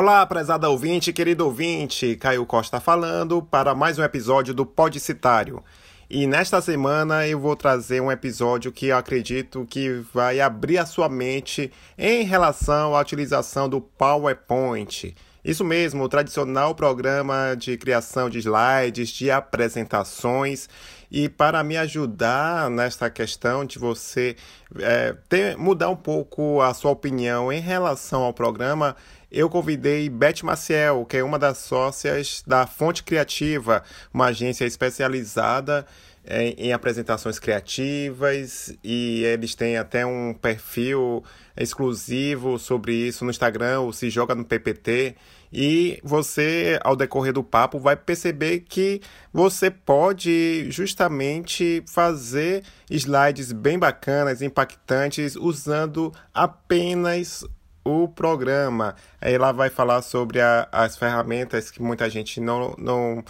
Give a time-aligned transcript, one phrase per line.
[0.00, 5.60] Olá, prezada ouvinte, querido ouvinte, Caio Costa falando para mais um episódio do Podcitário.
[6.08, 11.08] E nesta semana eu vou trazer um episódio que acredito que vai abrir a sua
[11.08, 15.16] mente em relação à utilização do PowerPoint.
[15.44, 20.68] Isso mesmo, o tradicional programa de criação de slides, de apresentações.
[21.10, 24.36] E para me ajudar nesta questão de você
[24.78, 28.94] é, ter, mudar um pouco a sua opinião em relação ao programa,
[29.30, 33.82] eu convidei Beth Maciel, que é uma das sócias da Fonte Criativa,
[34.12, 35.86] uma agência especializada
[36.26, 41.22] em, em, apresentações criativas e eles têm até um perfil
[41.56, 45.14] exclusivo sobre isso no Instagram, o Se Joga no PPT.
[45.50, 49.00] E você, ao decorrer do papo, vai perceber que
[49.32, 57.44] você pode justamente fazer slides bem bacanas, impactantes, usando apenas
[57.88, 58.94] o programa.
[59.20, 63.24] Ela vai falar sobre a, as ferramentas que muita gente não, não,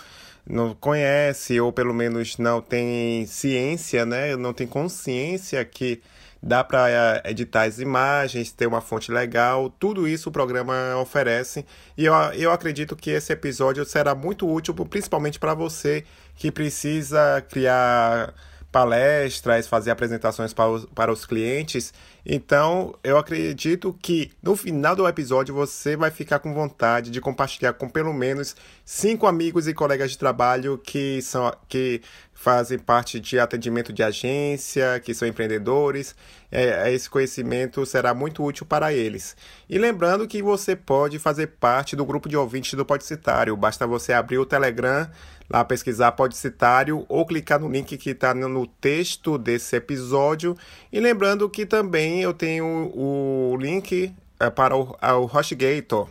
[0.47, 4.37] não conhece, ou pelo menos não tem ciência, né?
[4.37, 6.01] não tem consciência que
[6.43, 11.65] dá para eh, editar as imagens, ter uma fonte legal, tudo isso o programa oferece.
[11.97, 16.05] E eu, eu acredito que esse episódio será muito útil, principalmente para você
[16.37, 18.33] que precisa criar
[18.71, 21.93] palestras, fazer apresentações para os, para os clientes.
[22.25, 27.73] Então, eu acredito que no final do episódio você vai ficar com vontade de compartilhar
[27.73, 32.03] com pelo menos cinco amigos e colegas de trabalho que são que
[32.35, 36.15] fazem parte de atendimento de agência, que são empreendedores.
[36.53, 39.37] É, esse conhecimento será muito útil para eles.
[39.69, 43.57] E lembrando que você pode fazer parte do grupo de ouvintes do Podcitário.
[43.57, 45.11] Basta você abrir o Telegram
[45.49, 50.57] lá pesquisar Podcitário ou clicar no link que está no texto desse episódio.
[50.93, 56.09] E lembrando que também eu tenho o link é, para o, o HostGator,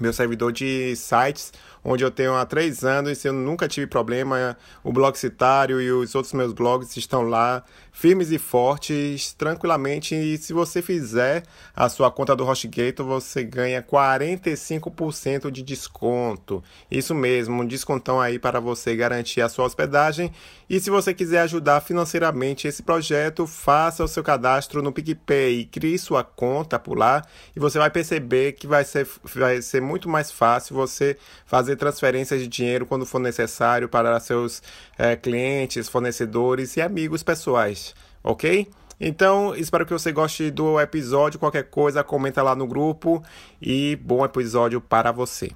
[0.00, 1.52] meu servidor de sites
[1.84, 4.56] onde eu tenho há três anos e eu nunca tive problema.
[4.82, 10.14] O blog Citário e os outros meus blogs estão lá, firmes e fortes, tranquilamente.
[10.14, 11.42] E se você fizer
[11.74, 16.62] a sua conta do HostGator, você ganha 45% de desconto.
[16.90, 20.32] Isso mesmo, um descontão aí para você garantir a sua hospedagem.
[20.68, 25.98] E se você quiser ajudar financeiramente esse projeto, faça o seu cadastro no PicPay, crie
[25.98, 27.24] sua conta por lá
[27.56, 31.16] e você vai perceber que vai ser, vai ser muito mais fácil você
[31.46, 34.62] fazer fazer transferências de dinheiro quando for necessário para seus
[34.96, 38.66] é, clientes, fornecedores e amigos pessoais, ok?
[38.98, 41.38] Então, espero que você goste do episódio.
[41.38, 43.22] Qualquer coisa, comenta lá no grupo
[43.60, 45.50] e bom episódio para você.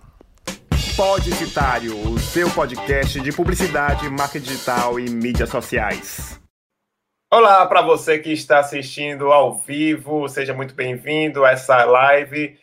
[0.96, 6.38] Podicitário, o seu podcast de publicidade, marketing digital e mídias sociais.
[7.32, 12.58] Olá para você que está assistindo ao vivo, seja muito bem-vindo a essa live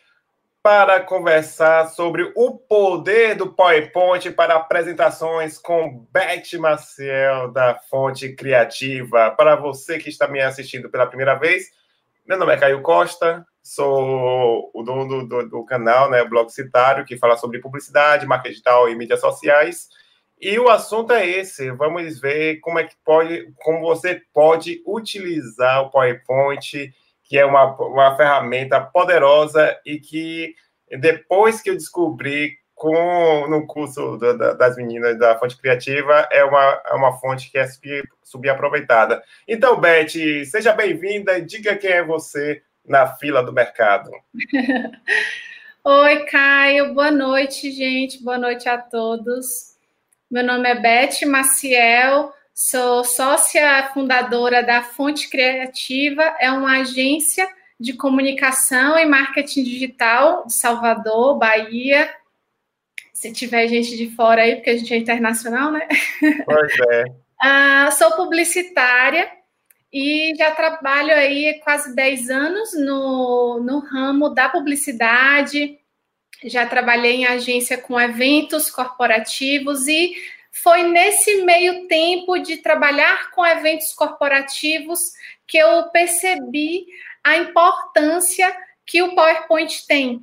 [0.62, 9.30] para conversar sobre o poder do PowerPoint para apresentações com Beth Maciel, da Fonte Criativa.
[9.30, 11.70] Para você que está me assistindo pela primeira vez,
[12.26, 17.16] meu nome é Caio Costa, sou o dono do, do canal, né, Blog Citário, que
[17.16, 19.88] fala sobre publicidade, marketing digital e mídias sociais.
[20.38, 21.70] E o assunto é esse.
[21.70, 26.92] Vamos ver como é que pode, como você pode utilizar o PowerPoint
[27.30, 30.52] que é uma, uma ferramenta poderosa e que
[30.98, 36.82] depois que eu descobri com, no curso da, das meninas da fonte criativa, é uma,
[36.86, 37.68] é uma fonte que é
[38.24, 39.22] subaproveitada.
[39.46, 40.08] Então, Beth,
[40.44, 44.10] seja bem-vinda e diga quem é você na fila do mercado.
[45.84, 49.76] Oi, Caio, boa noite, gente, boa noite a todos.
[50.28, 57.48] Meu nome é Beth Maciel, Sou sócia fundadora da Fonte Criativa, é uma agência
[57.80, 62.14] de comunicação e marketing digital de Salvador, Bahia.
[63.14, 65.88] Se tiver gente de fora aí, porque a gente é internacional, né?
[66.44, 67.04] Pois é.
[67.06, 69.26] uh, sou publicitária
[69.90, 75.78] e já trabalho aí quase 10 anos no, no ramo da publicidade.
[76.44, 80.14] Já trabalhei em agência com eventos corporativos e
[80.50, 85.00] foi nesse meio tempo de trabalhar com eventos corporativos
[85.46, 86.86] que eu percebi
[87.22, 88.54] a importância
[88.84, 90.22] que o PowerPoint tem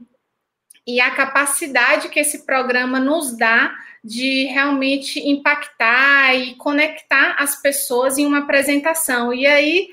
[0.85, 8.17] e a capacidade que esse programa nos dá de realmente impactar e conectar as pessoas
[8.17, 9.33] em uma apresentação.
[9.33, 9.89] E aí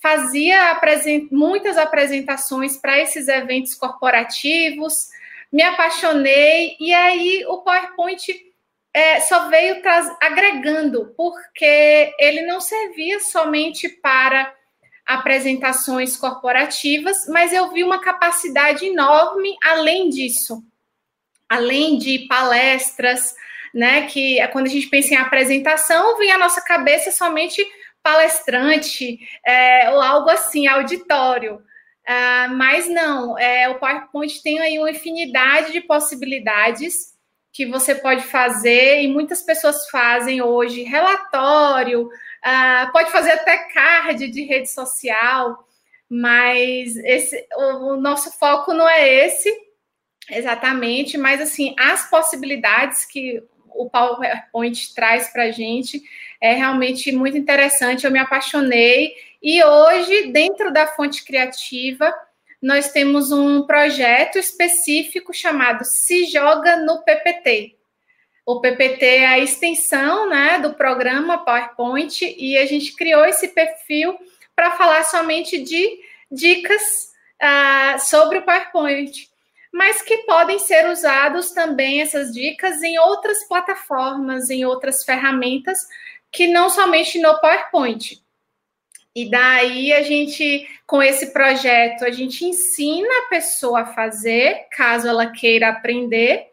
[0.00, 0.80] fazia
[1.32, 5.08] muitas apresentações para esses eventos corporativos,
[5.52, 8.45] me apaixonei e aí o PowerPoint
[8.96, 9.82] é, só veio
[10.22, 14.50] agregando, porque ele não servia somente para
[15.04, 20.64] apresentações corporativas, mas eu vi uma capacidade enorme além disso.
[21.46, 23.34] além de palestras,
[23.74, 24.06] né?
[24.06, 27.64] Que é quando a gente pensa em apresentação, vem à nossa cabeça somente
[28.02, 31.56] palestrante é, ou algo assim, auditório.
[32.08, 37.15] Uh, mas não, é, o PowerPoint tem aí uma infinidade de possibilidades
[37.56, 44.28] que você pode fazer e muitas pessoas fazem hoje relatório, uh, pode fazer até card
[44.28, 45.66] de rede social,
[46.06, 49.50] mas esse, o, o nosso foco não é esse
[50.30, 56.02] exatamente, mas assim as possibilidades que o PowerPoint traz para a gente
[56.40, 58.04] é realmente muito interessante.
[58.04, 62.12] Eu me apaixonei e hoje, dentro da Fonte Criativa,
[62.66, 67.76] nós temos um projeto específico chamado Se Joga no PPT.
[68.44, 74.18] O PPT é a extensão né, do programa PowerPoint e a gente criou esse perfil
[74.56, 76.82] para falar somente de dicas
[77.40, 79.30] uh, sobre o PowerPoint,
[79.72, 85.78] mas que podem ser usados também essas dicas em outras plataformas, em outras ferramentas,
[86.32, 88.20] que não somente no PowerPoint.
[89.16, 95.08] E daí a gente, com esse projeto, a gente ensina a pessoa a fazer, caso
[95.08, 96.44] ela queira aprender,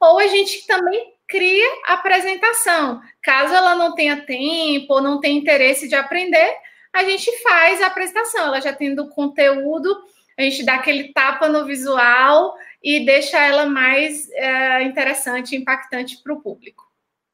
[0.00, 3.02] ou a gente também cria a apresentação.
[3.22, 6.56] Caso ela não tenha tempo ou não tenha interesse de aprender,
[6.90, 8.46] a gente faz a apresentação.
[8.46, 9.94] Ela já tendo o conteúdo,
[10.38, 16.32] a gente dá aquele tapa no visual e deixa ela mais é, interessante, impactante para
[16.32, 16.82] o público.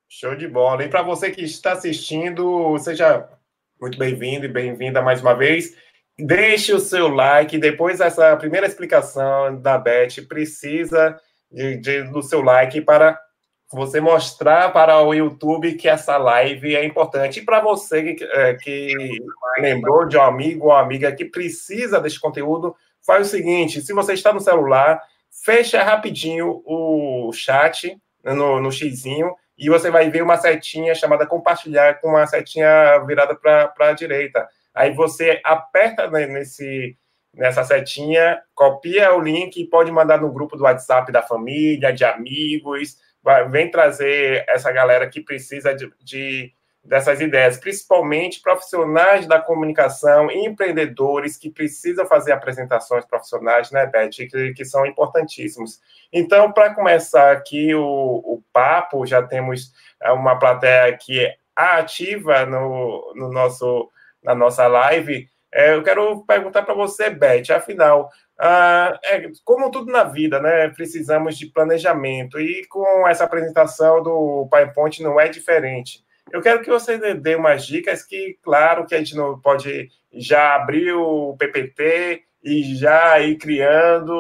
[0.09, 0.83] Show de bola.
[0.85, 3.29] E para você que está assistindo, seja
[3.83, 5.75] muito bem-vindo e bem-vinda mais uma vez.
[6.17, 7.59] Deixe o seu like.
[7.59, 11.19] Depois dessa primeira explicação da Beth, precisa
[11.51, 13.19] de, de, do seu like para
[13.73, 17.41] você mostrar para o YouTube que essa live é importante.
[17.41, 18.95] E para você que, é, que
[19.59, 24.13] lembrou de um amigo ou amiga que precisa desse conteúdo, faz o seguinte: se você
[24.13, 25.03] está no celular,
[25.45, 32.01] fecha rapidinho o chat no, no xizinho e você vai ver uma setinha chamada compartilhar
[32.01, 34.49] com uma setinha virada para a direita.
[34.75, 36.97] Aí você aperta nesse,
[37.35, 42.05] nessa setinha, copia o link e pode mandar no grupo do WhatsApp da família, de
[42.05, 46.53] amigos, vai, vem trazer essa galera que precisa de, de
[46.85, 54.53] dessas ideias, principalmente profissionais da comunicação, empreendedores que precisam fazer apresentações profissionais, né, Beth, que,
[54.53, 55.81] que são importantíssimos.
[56.13, 62.45] Então, para começar aqui o, o papo, já temos é, uma plateia que é ativa
[62.47, 63.89] no, no nosso,
[64.23, 65.29] na nossa live.
[65.53, 70.69] É, eu quero perguntar para você, Beth, afinal, ah, é, como tudo na vida, né?
[70.71, 76.03] Precisamos de planejamento e com essa apresentação do PowerPoint não é diferente.
[76.31, 80.55] Eu quero que você dê umas dicas que, claro, que a gente não pode já
[80.55, 84.13] abrir o PPT e já ir criando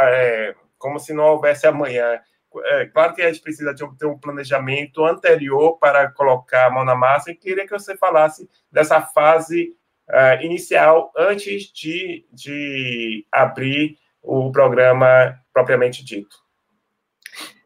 [0.00, 2.20] é, como se não houvesse amanhã.
[2.64, 6.94] É, claro que a gente precisa ter um planejamento anterior para colocar a mão na
[6.94, 9.74] massa e queria que você falasse dessa fase
[10.10, 16.36] uh, inicial antes de, de abrir o programa propriamente dito.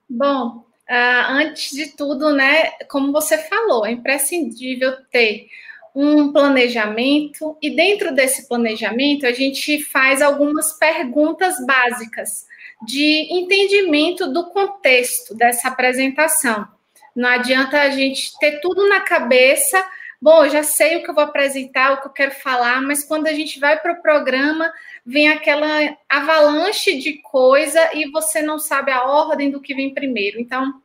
[0.08, 5.48] Bom, Uh, antes de tudo, né, como você falou, é imprescindível ter
[5.94, 12.46] um planejamento e dentro desse planejamento a gente faz algumas perguntas básicas
[12.86, 16.68] de entendimento do contexto dessa apresentação.
[17.14, 19.82] Não adianta a gente ter tudo na cabeça,
[20.20, 23.04] bom, eu já sei o que eu vou apresentar, o que eu quero falar, mas
[23.04, 24.72] quando a gente vai para o programa,
[25.04, 30.40] vem aquela avalanche de coisa e você não sabe a ordem do que vem primeiro.
[30.40, 30.80] Então,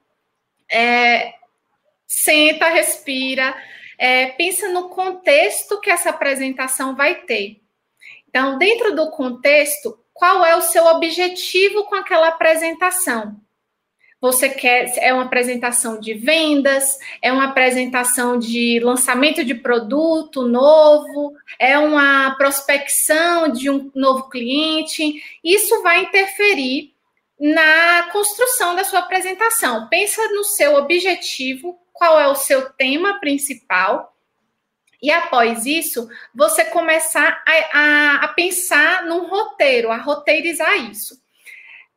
[0.70, 1.34] é,
[2.08, 3.56] senta, respira,
[3.98, 7.62] é, pensa no contexto que essa apresentação vai ter.
[8.28, 13.40] Então, dentro do contexto, qual é o seu objetivo com aquela apresentação?
[14.22, 21.34] Você quer é uma apresentação de vendas, é uma apresentação de lançamento de produto novo,
[21.58, 25.22] é uma prospecção de um novo cliente.
[25.44, 26.94] Isso vai interferir
[27.40, 29.88] na construção da sua apresentação.
[29.90, 34.16] Pensa no seu objetivo, qual é o seu tema principal,
[35.02, 41.20] e após isso, você começar a, a, a pensar num roteiro, a roteirizar isso.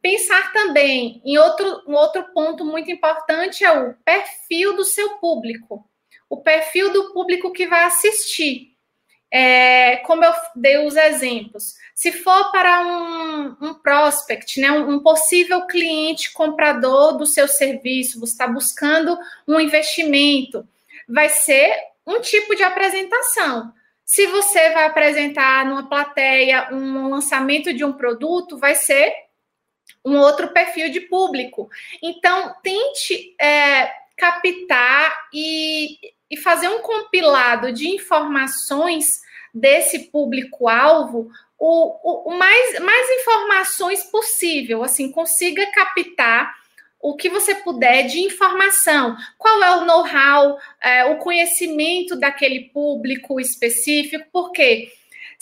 [0.04, 5.88] Pensar também em outro, um outro ponto muito importante é o perfil do seu público,
[6.28, 8.74] o perfil do público que vai assistir.
[9.30, 15.02] É, como eu dei os exemplos, se for para um, um prospect, né, um, um,
[15.02, 19.18] possível cliente comprador do seu serviço, você está buscando
[19.48, 20.68] um investimento,
[21.08, 21.74] vai ser
[22.06, 23.72] um tipo de apresentação.
[24.04, 29.23] Se você vai apresentar numa plateia um lançamento de um produto, vai ser
[30.04, 31.68] um outro perfil de público.
[32.02, 35.98] Então, tente é, captar e,
[36.30, 41.30] e fazer um compilado de informações desse público-alvo
[41.66, 46.54] o, o, mais, mais informações possível, assim, consiga captar
[47.00, 49.16] o que você puder de informação.
[49.38, 54.90] Qual é o know-how, é, o conhecimento daquele público específico, porque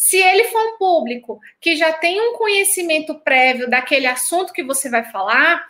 [0.03, 4.89] se ele for um público que já tem um conhecimento prévio daquele assunto que você
[4.89, 5.65] vai falar,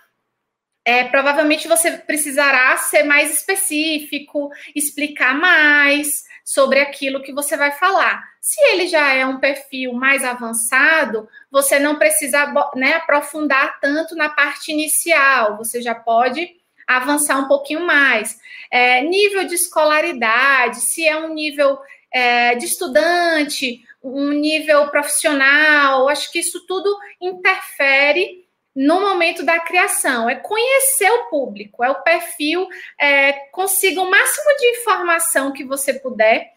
[0.87, 8.25] é, provavelmente você precisará ser mais específico, explicar mais sobre aquilo que você vai falar.
[8.41, 14.31] Se ele já é um perfil mais avançado, você não precisa né, aprofundar tanto na
[14.31, 18.41] parte inicial, você já pode avançar um pouquinho mais.
[18.71, 21.79] É, nível de escolaridade, se é um nível
[22.11, 28.43] é, de estudante, um nível profissional, acho que isso tudo interfere
[28.75, 32.67] no momento da criação, é conhecer o público, é o perfil,
[32.99, 36.55] é, consiga o máximo de informação que você puder.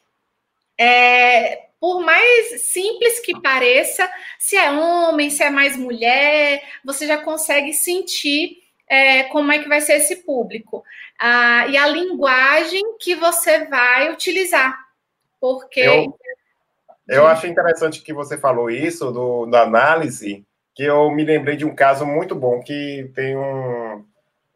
[0.78, 4.10] É, por mais simples que pareça,
[4.40, 9.68] se é homem, se é mais mulher, você já consegue sentir é, como é que
[9.68, 10.84] vai ser esse público.
[11.20, 14.78] Ah, e a linguagem que você vai utilizar.
[15.40, 15.82] Porque.
[15.82, 16.18] Eu,
[17.08, 21.66] eu acho interessante que você falou isso do, da análise, que eu me lembrei de
[21.66, 24.06] um caso muito bom que tem um,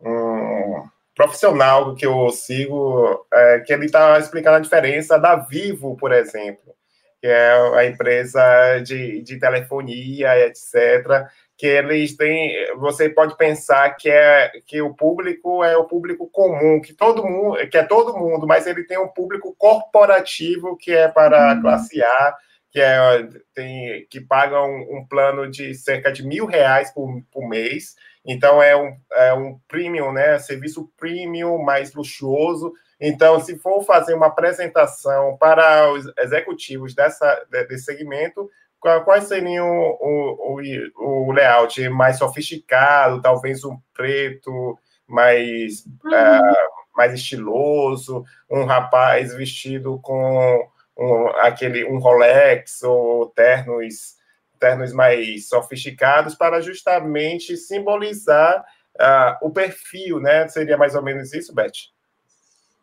[0.01, 0.83] um
[1.15, 6.73] profissional que eu sigo, é, que ele está explicando a diferença da Vivo, por exemplo,
[7.21, 11.27] que é a empresa de, de telefonia, etc.,
[11.59, 16.79] que eles têm, você pode pensar que é que o público é o público comum,
[16.79, 21.09] que todo mundo, que é todo mundo, mas ele tem um público corporativo que é
[21.09, 21.61] para uhum.
[21.61, 22.35] classe A,
[22.71, 27.45] que, é, tem, que paga um, um, plano de cerca de mil reais por, por
[27.49, 27.93] mês.
[28.25, 30.39] Então, é um, é um premium, né?
[30.39, 32.71] Serviço premium mais luxuoso.
[33.01, 40.59] Então, se for fazer uma apresentação para os executivos dessa, desse segmento, quais seriam o,
[40.97, 46.11] o, o layout mais sofisticado, talvez um preto mais, uhum.
[46.11, 54.15] uh, mais estiloso, um rapaz vestido com um, aquele, um Rolex ou ternos,
[54.59, 58.63] ternos mais sofisticados para justamente simbolizar
[58.99, 60.47] uh, o perfil, né?
[60.47, 61.71] Seria mais ou menos isso, Beth?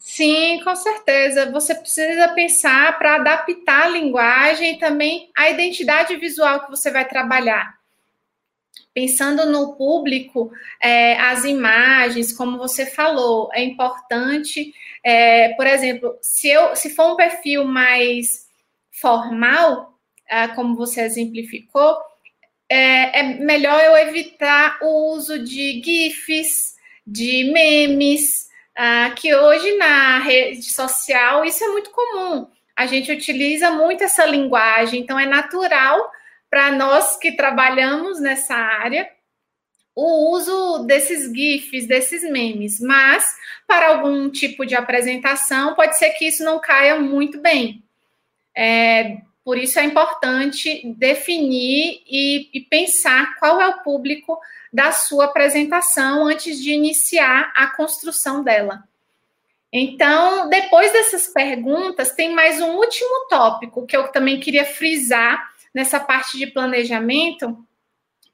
[0.08, 1.50] Sim, com certeza.
[1.50, 7.08] Você precisa pensar para adaptar a linguagem e também a identidade visual que você vai
[7.08, 7.76] trabalhar.
[8.94, 14.72] Pensando no público, é, as imagens, como você falou, é importante
[15.02, 18.46] é, por exemplo, se, eu, se for um perfil mais
[18.92, 19.92] formal,
[20.30, 21.96] ah, como você exemplificou,
[22.68, 28.45] é, é, melhor eu evitar o uso de GIFs, de memes,
[28.76, 32.46] ah, que hoje na rede social isso é muito comum.
[32.76, 36.12] A gente utiliza muito essa linguagem, então é natural
[36.50, 39.10] para nós que trabalhamos nessa área
[39.94, 43.34] o uso desses GIFs, desses memes, mas
[43.66, 47.82] para algum tipo de apresentação pode ser que isso não caia muito bem.
[48.54, 54.36] É, por isso é importante definir e, e pensar qual é o público
[54.72, 58.82] da sua apresentação antes de iniciar a construção dela.
[59.72, 66.00] Então, depois dessas perguntas, tem mais um último tópico que eu também queria frisar nessa
[66.00, 67.56] parte de planejamento,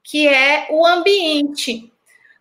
[0.03, 1.93] que é o ambiente.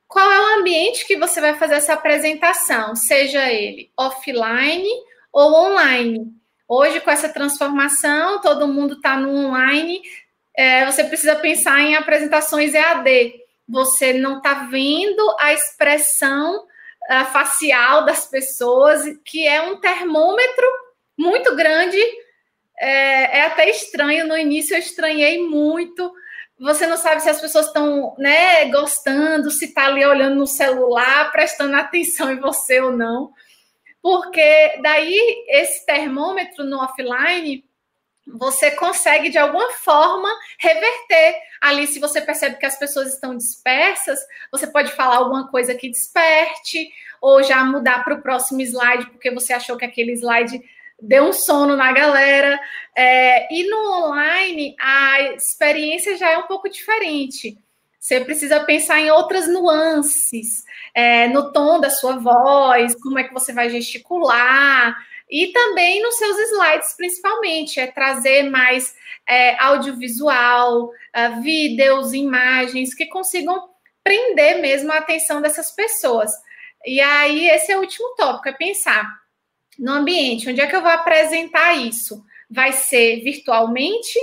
[0.08, 4.88] Qual é o ambiente que você vai fazer essa apresentação, seja ele offline
[5.30, 6.40] ou online?
[6.74, 10.02] Hoje, com essa transformação, todo mundo está no online,
[10.56, 13.34] é, você precisa pensar em apresentações EAD.
[13.68, 20.66] Você não está vendo a expressão uh, facial das pessoas, que é um termômetro
[21.18, 22.00] muito grande.
[22.80, 26.10] É, é até estranho, no início eu estranhei muito
[26.58, 31.32] você não sabe se as pessoas estão né, gostando, se está ali olhando no celular,
[31.32, 33.34] prestando atenção em você ou não.
[34.02, 37.64] Porque daí esse termômetro no offline
[38.28, 40.30] você consegue de alguma forma
[40.60, 44.20] reverter ali se você percebe que as pessoas estão dispersas,
[44.52, 46.90] você pode falar alguma coisa que desperte
[47.20, 50.62] ou já mudar para o próximo slide porque você achou que aquele slide
[51.02, 52.60] deu um sono na galera.
[52.96, 57.58] É, e no online, a experiência já é um pouco diferente.
[58.02, 63.34] Você precisa pensar em outras nuances, é, no tom da sua voz, como é que
[63.34, 64.98] você vai gesticular,
[65.30, 68.96] e também nos seus slides, principalmente, é trazer mais
[69.28, 73.70] é, audiovisual, uh, vídeos, imagens que consigam
[74.04, 76.32] prender mesmo a atenção dessas pessoas.
[76.84, 79.08] E aí, esse é o último tópico, é pensar
[79.78, 82.26] no ambiente, onde é que eu vou apresentar isso?
[82.50, 84.20] Vai ser virtualmente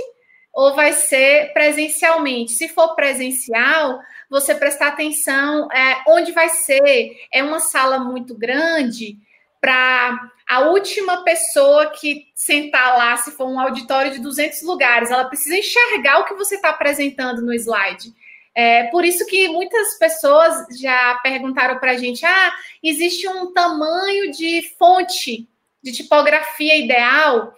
[0.53, 2.51] ou vai ser presencialmente?
[2.51, 7.17] Se for presencial, você prestar atenção é, onde vai ser.
[7.33, 9.17] É uma sala muito grande
[9.61, 15.25] para a última pessoa que sentar lá, se for um auditório de 200 lugares, ela
[15.25, 18.13] precisa enxergar o que você está apresentando no slide.
[18.55, 22.53] É por isso que muitas pessoas já perguntaram para a gente: ah,
[22.83, 25.47] existe um tamanho de fonte,
[25.83, 27.53] de tipografia ideal?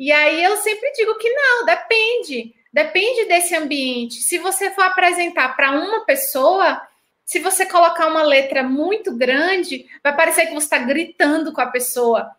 [0.00, 2.54] E aí eu sempre digo que não, depende.
[2.72, 4.14] Depende desse ambiente.
[4.14, 6.80] Se você for apresentar para uma pessoa,
[7.22, 11.66] se você colocar uma letra muito grande, vai parecer que você está gritando com a
[11.66, 12.30] pessoa,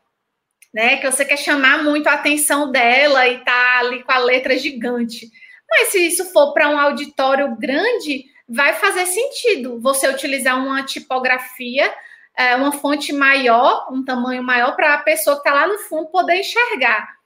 [0.74, 0.98] né?
[0.98, 5.30] Que você quer chamar muito a atenção dela e tá ali com a letra gigante.
[5.70, 11.94] Mas se isso for para um auditório grande, vai fazer sentido você utilizar uma tipografia,
[12.36, 16.10] é, uma fonte maior, um tamanho maior, para a pessoa que está lá no fundo
[16.10, 17.21] poder enxergar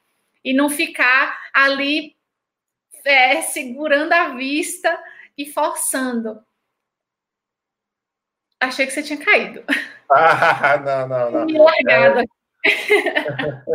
[0.46, 2.16] e não ficar ali
[3.04, 4.98] é, segurando a vista
[5.36, 6.40] e forçando.
[8.62, 9.64] Achei que você tinha caído.
[10.10, 11.46] Ah, não, não, não.
[11.50, 12.24] Me largada.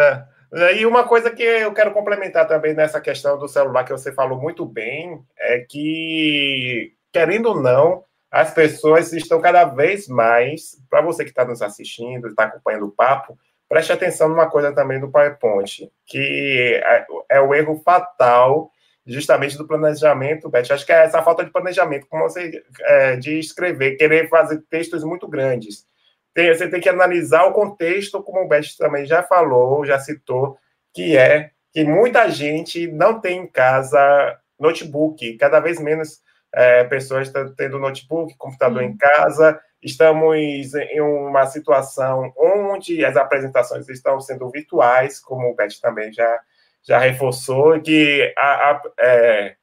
[0.00, 0.34] É...
[0.76, 4.40] E uma coisa que eu quero complementar também nessa questão do celular que você falou
[4.40, 11.24] muito bem é que, querendo ou não, as pessoas estão cada vez mais, para você
[11.24, 13.36] que está nos assistindo, está acompanhando o papo,
[13.74, 18.70] preste atenção numa coisa também do PowerPoint, que é, é o erro fatal
[19.06, 20.70] justamente do planejamento, Beth.
[20.70, 25.04] Acho que é essa falta de planejamento, como você é, de escrever, querer fazer textos
[25.04, 25.86] muito grandes
[26.34, 30.58] tem, você tem que analisar o contexto, como o Beth também já falou, já citou,
[30.92, 36.20] que é que muita gente não tem em casa notebook, cada vez menos
[36.52, 39.60] é, pessoas estão tendo notebook, computador em casa.
[39.84, 40.34] Estamos
[40.74, 46.40] em uma situação onde as apresentações estão sendo virtuais, como o Beth também já,
[46.82, 49.56] já reforçou, que a, a é,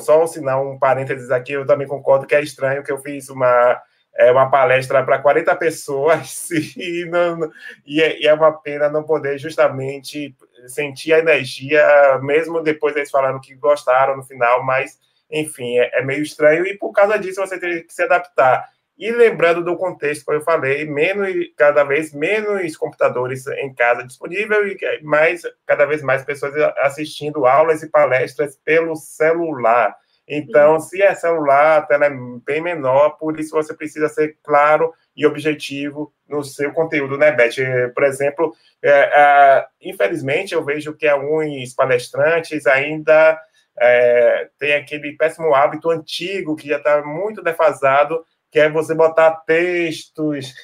[0.00, 3.80] só assinar um parênteses aqui, eu também concordo que é estranho que eu fiz uma
[4.16, 7.50] é uma palestra para 40 pessoas e, não,
[7.84, 10.34] e, é, e, é, uma pena não poder justamente
[10.68, 11.84] sentir a energia,
[12.22, 14.98] mesmo depois eles falando que gostaram no final, mas
[15.30, 18.73] enfim, é, é meio estranho e por causa disso você tem que se adaptar.
[18.96, 24.66] E lembrando do contexto, como eu falei, menos, cada vez menos computadores em casa disponível
[24.66, 29.96] e mais, cada vez mais pessoas assistindo aulas e palestras pelo celular.
[30.26, 32.12] Então, se é celular, a tela é
[32.46, 37.92] bem menor, por isso você precisa ser claro e objetivo no seu conteúdo, né, Beth?
[37.94, 43.38] Por exemplo, é, é, infelizmente, eu vejo que alguns palestrantes ainda
[43.78, 49.32] é, têm aquele péssimo hábito antigo, que já está muito defasado, que é você botar
[49.44, 50.54] textos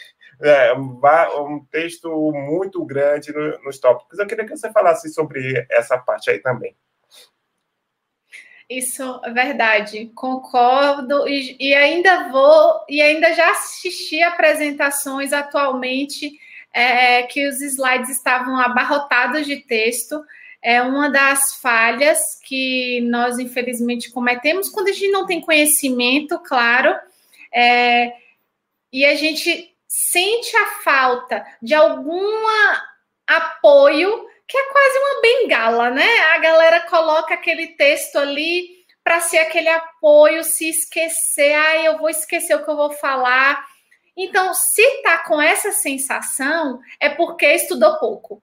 [0.40, 3.32] é, um texto muito grande
[3.64, 4.16] nos tópicos.
[4.16, 6.76] Eu queria que você falasse sobre essa parte aí também.
[8.68, 16.30] Isso é verdade, concordo e, e, ainda vou e ainda já assisti apresentações atualmente
[16.72, 20.24] é, que os slides estavam abarrotados de texto.
[20.62, 26.94] É uma das falhas que nós infelizmente cometemos quando a gente não tem conhecimento, claro,
[27.52, 28.12] é,
[28.92, 32.46] e a gente sente a falta de algum
[33.26, 36.18] apoio que é quase uma bengala, né?
[36.34, 42.10] A galera coloca aquele texto ali para ser aquele apoio, se esquecer, ah, eu vou
[42.10, 43.64] esquecer o que eu vou falar.
[44.16, 48.42] Então, se tá com essa sensação, é porque estudou pouco.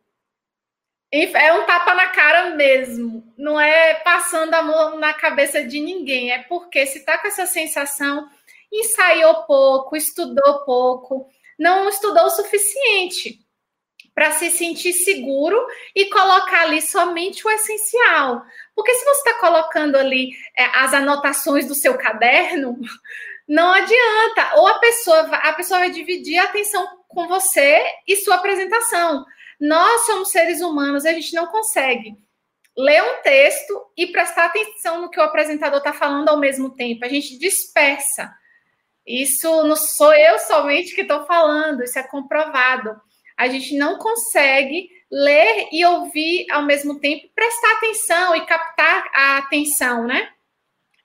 [1.12, 6.32] É um tapa na cara mesmo, não é passando a mão na cabeça de ninguém,
[6.32, 8.30] é porque se tá com essa sensação,
[8.72, 11.28] ensaiou pouco, estudou pouco,
[11.58, 13.40] não estudou o suficiente
[14.14, 15.64] para se sentir seguro
[15.96, 18.42] e colocar ali somente o essencial.
[18.76, 22.80] Porque se você está colocando ali é, as anotações do seu caderno,
[23.48, 24.54] não adianta.
[24.56, 29.24] Ou a pessoa, a pessoa vai dividir a atenção com você e sua apresentação.
[29.60, 32.16] Nós somos seres humanos, a gente não consegue
[32.78, 37.04] ler um texto e prestar atenção no que o apresentador está falando ao mesmo tempo.
[37.04, 38.32] A gente dispersa.
[39.08, 43.00] Isso não sou eu somente que estou falando, isso é comprovado
[43.38, 49.38] a gente não consegue ler e ouvir ao mesmo tempo, prestar atenção e captar a
[49.38, 50.30] atenção, né?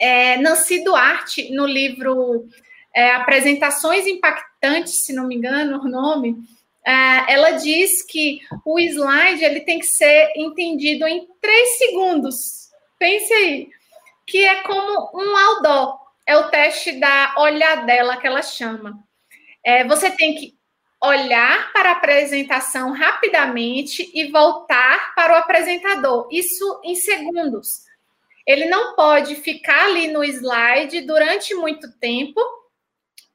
[0.00, 2.46] É, Nancy Duarte, no livro
[2.94, 6.36] é, Apresentações Impactantes, se não me engano o nome,
[6.84, 12.70] é, ela diz que o slide ele tem que ser entendido em três segundos.
[12.98, 13.68] Pense aí,
[14.26, 16.01] que é como um outdoor.
[16.26, 19.02] É o teste da olhadela que ela chama.
[19.64, 20.54] É, você tem que
[21.02, 26.28] olhar para a apresentação rapidamente e voltar para o apresentador.
[26.30, 27.82] Isso em segundos.
[28.46, 32.40] Ele não pode ficar ali no slide durante muito tempo,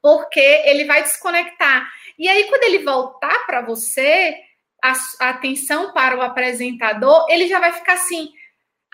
[0.02, 1.90] porque ele vai desconectar.
[2.18, 4.36] E aí, quando ele voltar para você,
[4.82, 8.32] a, a, atenção para o apresentador, ele já vai ficar assim: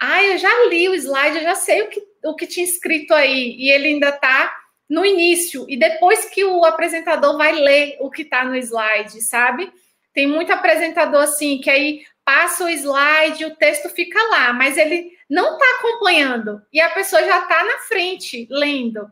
[0.01, 3.15] ah, eu já li o slide, eu já sei o que, o que tinha escrito
[3.15, 3.55] aí.
[3.59, 4.55] E ele ainda está
[4.89, 9.73] no início e depois que o apresentador vai ler o que está no slide, sabe?
[10.13, 15.11] Tem muito apresentador assim que aí passa o slide, o texto fica lá, mas ele
[15.29, 19.11] não está acompanhando e a pessoa já está na frente lendo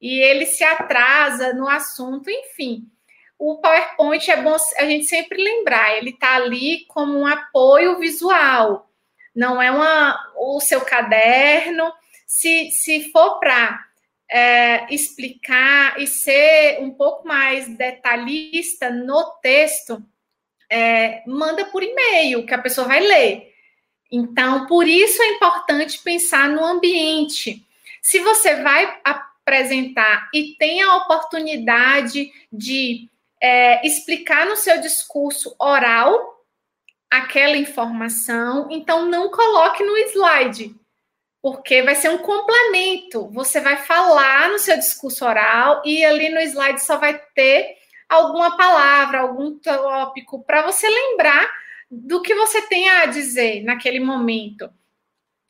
[0.00, 2.84] e ele se atrasa no assunto, enfim.
[3.38, 8.90] O PowerPoint é bom a gente sempre lembrar, ele está ali como um apoio visual,
[9.34, 11.92] não é uma, o seu caderno.
[12.26, 13.84] Se, se for para
[14.30, 20.02] é, explicar e ser um pouco mais detalhista no texto,
[20.70, 23.52] é, manda por e-mail, que a pessoa vai ler.
[24.10, 27.64] Então, por isso é importante pensar no ambiente.
[28.02, 33.08] Se você vai apresentar e tem a oportunidade de
[33.40, 36.44] é, explicar no seu discurso oral
[37.10, 40.74] aquela informação, então não coloque no slide
[41.44, 43.28] porque vai ser um complemento.
[43.32, 47.76] Você vai falar no seu discurso oral e ali no slide só vai ter
[48.08, 51.46] alguma palavra, algum tópico para você lembrar
[51.90, 54.70] do que você tem a dizer naquele momento.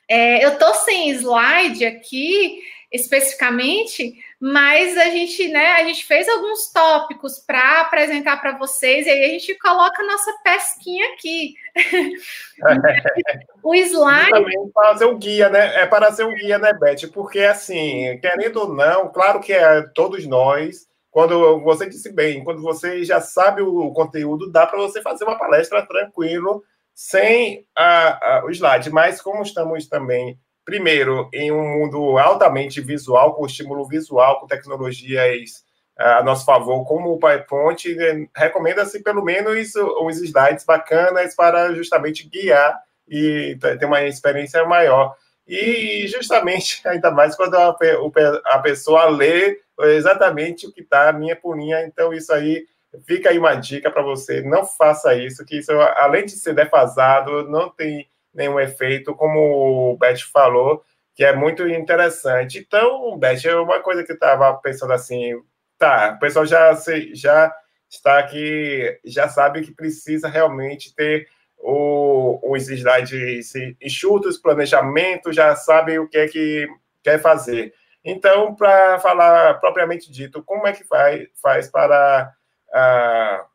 [0.08, 6.70] É, eu estou sem slide aqui especificamente, mas a gente, né, a gente fez alguns
[6.72, 11.54] tópicos para apresentar para vocês e aí a gente coloca a nossa pesquinha aqui.
[13.62, 15.82] o slide também para ser um guia, né?
[15.82, 17.08] É para ser um guia, né, Beth?
[17.12, 22.60] Porque assim, querendo ou não, claro que é todos nós, quando você disse bem, quando
[22.60, 28.44] você já sabe o conteúdo, dá para você fazer uma palestra tranquilo, sem a, a,
[28.44, 28.90] o slide.
[28.90, 35.64] Mas como estamos também primeiro, em um mundo altamente visual, com estímulo visual, com tecnologias
[35.96, 42.28] a nosso favor, como o PowerPoint, né, recomenda-se pelo menos uns slides bacanas para justamente
[42.28, 45.14] guiar e ter uma experiência maior.
[45.46, 49.60] E justamente, ainda mais quando a, pessoa lê
[49.96, 52.66] exatamente o que está linha por linha, então isso aí
[53.06, 57.48] fica aí uma dica para você, não faça isso, que isso, além de ser defasado,
[57.48, 62.58] não tem nenhum efeito, como o Beth falou, que é muito interessante.
[62.58, 65.32] Então, Beth, é uma coisa que eu estava pensando assim,
[65.78, 66.72] tá, o pessoal já,
[67.12, 67.54] já
[67.88, 75.98] está aqui, já sabe que precisa realmente ter o, os slides enxutos, planejamento, já sabe
[75.98, 76.68] o que é que
[77.02, 77.72] quer fazer.
[78.04, 82.34] Então, para falar propriamente dito, como é que faz, faz para
[82.68, 83.46] uh,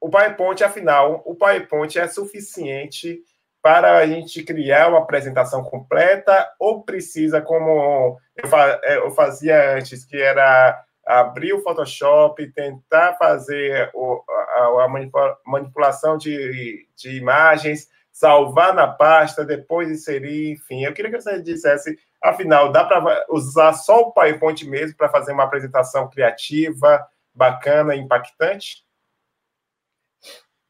[0.00, 3.20] o PowerPoint, afinal, o PowerPoint é suficiente
[3.62, 8.18] para a gente criar uma apresentação completa ou precisa, como
[8.82, 10.82] eu, fazia antes, que era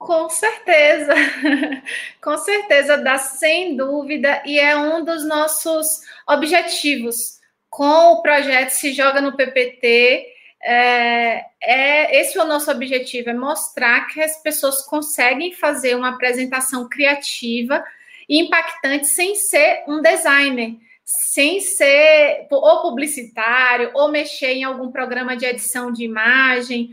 [0.05, 1.15] Com certeza,
[2.21, 7.39] com certeza, dá sem dúvida, e é um dos nossos objetivos
[7.71, 10.27] com o projeto Se Joga no PPT.
[10.61, 16.11] É, é, esse é o nosso objetivo, é mostrar que as pessoas conseguem fazer uma
[16.11, 17.85] apresentação criativa
[18.29, 25.37] e impactante sem ser um designer, sem ser ou publicitário, ou mexer em algum programa
[25.37, 26.91] de edição de imagem.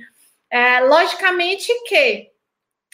[0.52, 2.30] É, logicamente que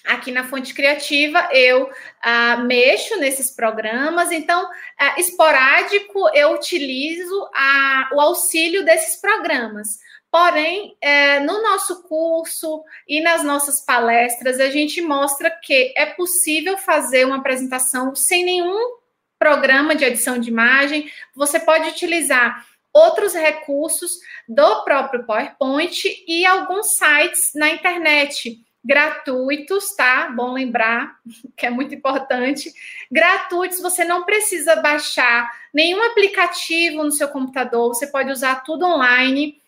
[0.06, 1.90] Aqui na Fonte Criativa eu
[2.22, 10.00] ah, mexo nesses programas, então, ah, esporádico, eu utilizo a, o auxílio desses programas.
[10.32, 16.78] Porém, é, no nosso curso e nas nossas palestras, a gente mostra que é possível
[16.78, 18.98] fazer uma apresentação sem nenhum
[19.40, 21.10] programa de edição de imagem.
[21.34, 24.12] Você pode utilizar outros recursos
[24.48, 30.30] do próprio PowerPoint e alguns sites na internet gratuitos, tá?
[30.30, 31.18] Bom lembrar
[31.58, 32.72] que é muito importante.
[33.12, 39.60] Gratuitos, você não precisa baixar nenhum aplicativo no seu computador, você pode usar tudo online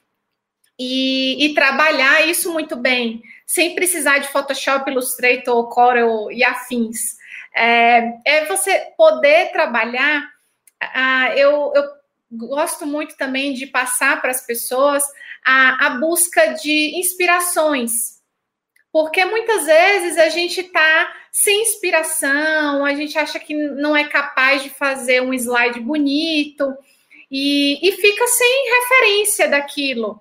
[0.80, 7.18] e, e trabalhar isso muito bem, sem precisar de Photoshop, Illustrator, Corel e afins.
[7.56, 10.30] É, é você poder trabalhar.
[10.80, 11.84] Ah, eu, eu
[12.32, 15.04] gosto muito também de passar para as pessoas
[15.44, 18.17] a, a busca de inspirações.
[18.98, 24.64] Porque muitas vezes a gente está sem inspiração, a gente acha que não é capaz
[24.64, 26.76] de fazer um slide bonito
[27.30, 30.20] e, e fica sem referência daquilo.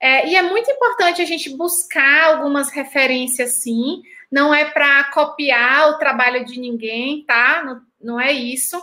[0.00, 4.00] É, e é muito importante a gente buscar algumas referências, sim.
[4.32, 7.62] Não é para copiar o trabalho de ninguém, tá?
[7.62, 8.82] Não, não é isso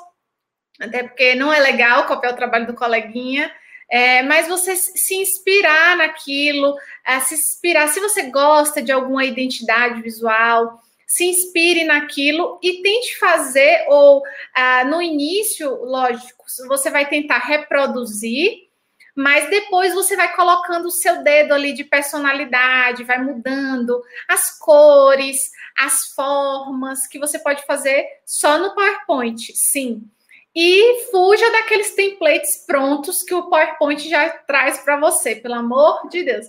[0.80, 3.52] até porque não é legal copiar o trabalho do coleguinha,
[3.92, 10.02] é, mas você se inspirar naquilo, é, se inspirar, se você gosta de alguma identidade
[10.02, 14.24] visual, se inspire naquilo e tente fazer, ou
[14.56, 18.70] ah, no início, lógico, você vai tentar reproduzir,
[19.14, 25.52] mas depois você vai colocando o seu dedo ali de personalidade, vai mudando as cores,
[25.78, 30.10] as formas que você pode fazer só no PowerPoint, sim
[30.56, 36.24] e fuja daqueles templates prontos que o PowerPoint já traz para você, pelo amor de
[36.24, 36.48] Deus.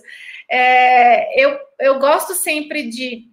[0.49, 3.29] É, eu, eu gosto sempre de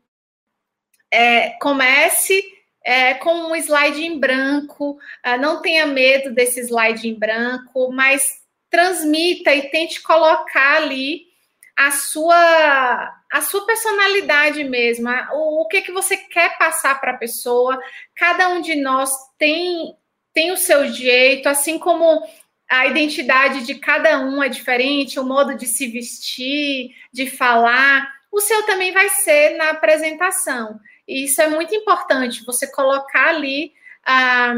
[1.11, 2.43] é, comece
[2.85, 8.41] é, com um slide em branco, é, não tenha medo desse slide em branco, mas
[8.71, 11.31] transmita e tente colocar ali
[11.77, 17.17] a sua a sua personalidade mesmo, o, o que que você quer passar para a
[17.17, 17.81] pessoa.
[18.17, 19.97] Cada um de nós tem
[20.33, 22.23] tem o seu jeito, assim como
[22.69, 28.41] a identidade de cada um é diferente, o modo de se vestir, de falar, o
[28.41, 30.79] seu também vai ser na apresentação.
[31.07, 33.73] E isso é muito importante, você colocar ali
[34.07, 34.55] a,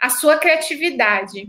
[0.00, 1.48] a sua criatividade.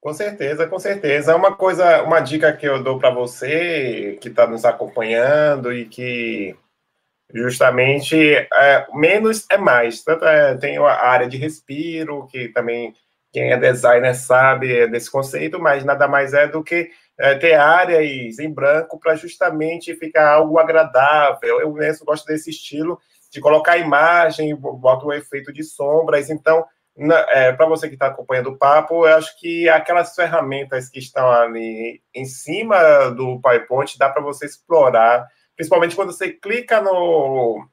[0.00, 1.32] Com certeza, com certeza.
[1.32, 5.86] É uma coisa, uma dica que eu dou para você que está nos acompanhando e
[5.86, 6.56] que
[7.34, 10.02] justamente é, menos é mais.
[10.02, 12.94] Tanto é, tem a área de respiro, que também
[13.32, 18.38] quem é designer sabe desse conceito, mas nada mais é do que é, ter áreas
[18.38, 21.60] em branco para justamente ficar algo agradável.
[21.60, 22.98] Eu mesmo gosto desse estilo
[23.30, 26.30] de colocar imagem, bota o efeito de sombras.
[26.30, 26.64] Então,
[27.30, 31.30] é, para você que está acompanhando o papo, eu acho que aquelas ferramentas que estão
[31.30, 35.26] ali em cima do PowerPoint dá para você explorar
[35.56, 37.66] principalmente quando você clica no,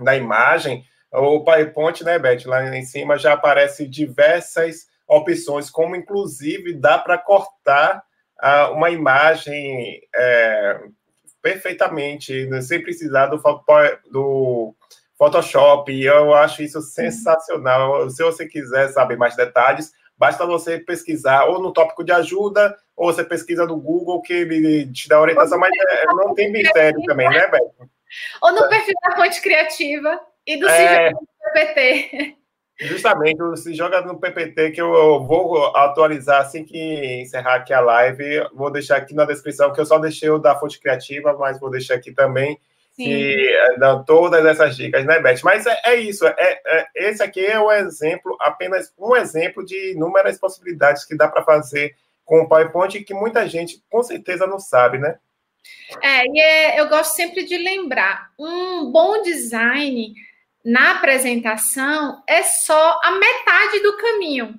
[0.00, 6.72] na imagem, o PowerPoint, né, Beth, lá em cima já aparece diversas opções, como inclusive
[6.74, 8.02] dá para cortar
[8.42, 10.80] uh, uma imagem é,
[11.42, 13.42] perfeitamente, né, sem precisar do,
[14.10, 14.74] do
[15.18, 15.92] Photoshop.
[16.00, 18.08] Eu acho isso sensacional.
[18.08, 23.10] Se você quiser saber mais detalhes, basta você pesquisar ou no tópico de ajuda ou
[23.10, 27.26] você pesquisa no Google que ele te dá orientação, mas é, não tem mistério também,
[27.30, 27.90] né, Beto?
[28.42, 31.10] Ou no perfil da fonte criativa e do é...
[31.54, 32.36] PPT.
[32.80, 38.46] Justamente, se joga no PPT que eu vou atualizar assim que encerrar aqui a live.
[38.54, 41.70] Vou deixar aqui na descrição, que eu só deixei o da fonte criativa, mas vou
[41.70, 42.58] deixar aqui também
[43.04, 45.40] que eh, dão todas essas dicas, né, Beth?
[45.42, 49.92] Mas é, é isso, é, é, esse aqui é um exemplo, apenas um exemplo de
[49.92, 54.58] inúmeras possibilidades que dá para fazer com o PowerPoint que muita gente com certeza não
[54.58, 55.18] sabe, né?
[56.02, 60.14] É, e é, eu gosto sempre de lembrar, um bom design
[60.64, 64.58] na apresentação é só a metade do caminho.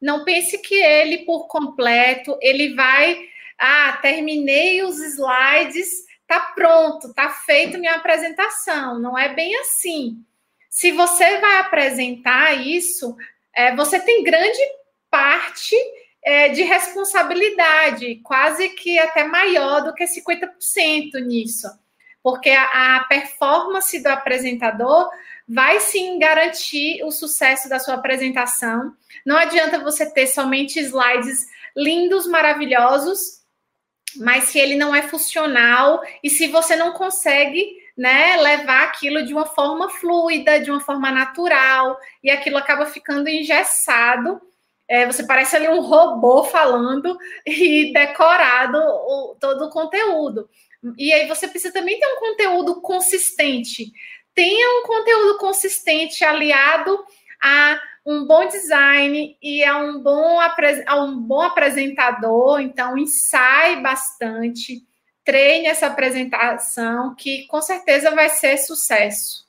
[0.00, 3.18] Não pense que ele, por completo, ele vai,
[3.58, 5.88] ah, terminei os slides,
[6.32, 8.98] tá pronto, tá feito minha apresentação.
[8.98, 10.16] Não é bem assim.
[10.70, 13.14] Se você vai apresentar isso,
[13.54, 14.58] é, você tem grande
[15.10, 15.76] parte
[16.24, 21.68] é, de responsabilidade, quase que até maior do que 50% nisso,
[22.22, 25.10] porque a, a performance do apresentador
[25.46, 28.94] vai sim garantir o sucesso da sua apresentação.
[29.26, 33.41] Não adianta você ter somente slides lindos, maravilhosos,
[34.16, 39.32] mas se ele não é funcional e se você não consegue né, levar aquilo de
[39.32, 44.40] uma forma fluida, de uma forma natural, e aquilo acaba ficando engessado
[44.92, 50.50] é, você parece ali um robô falando e decorado o, todo o conteúdo.
[50.98, 53.90] E aí você precisa também ter um conteúdo consistente.
[54.34, 56.98] Tenha um conteúdo consistente aliado
[57.42, 62.60] a um bom design e a um bom, a um bom apresentador.
[62.60, 64.82] Então, ensaie bastante,
[65.24, 69.42] treine essa apresentação, que com certeza vai ser sucesso.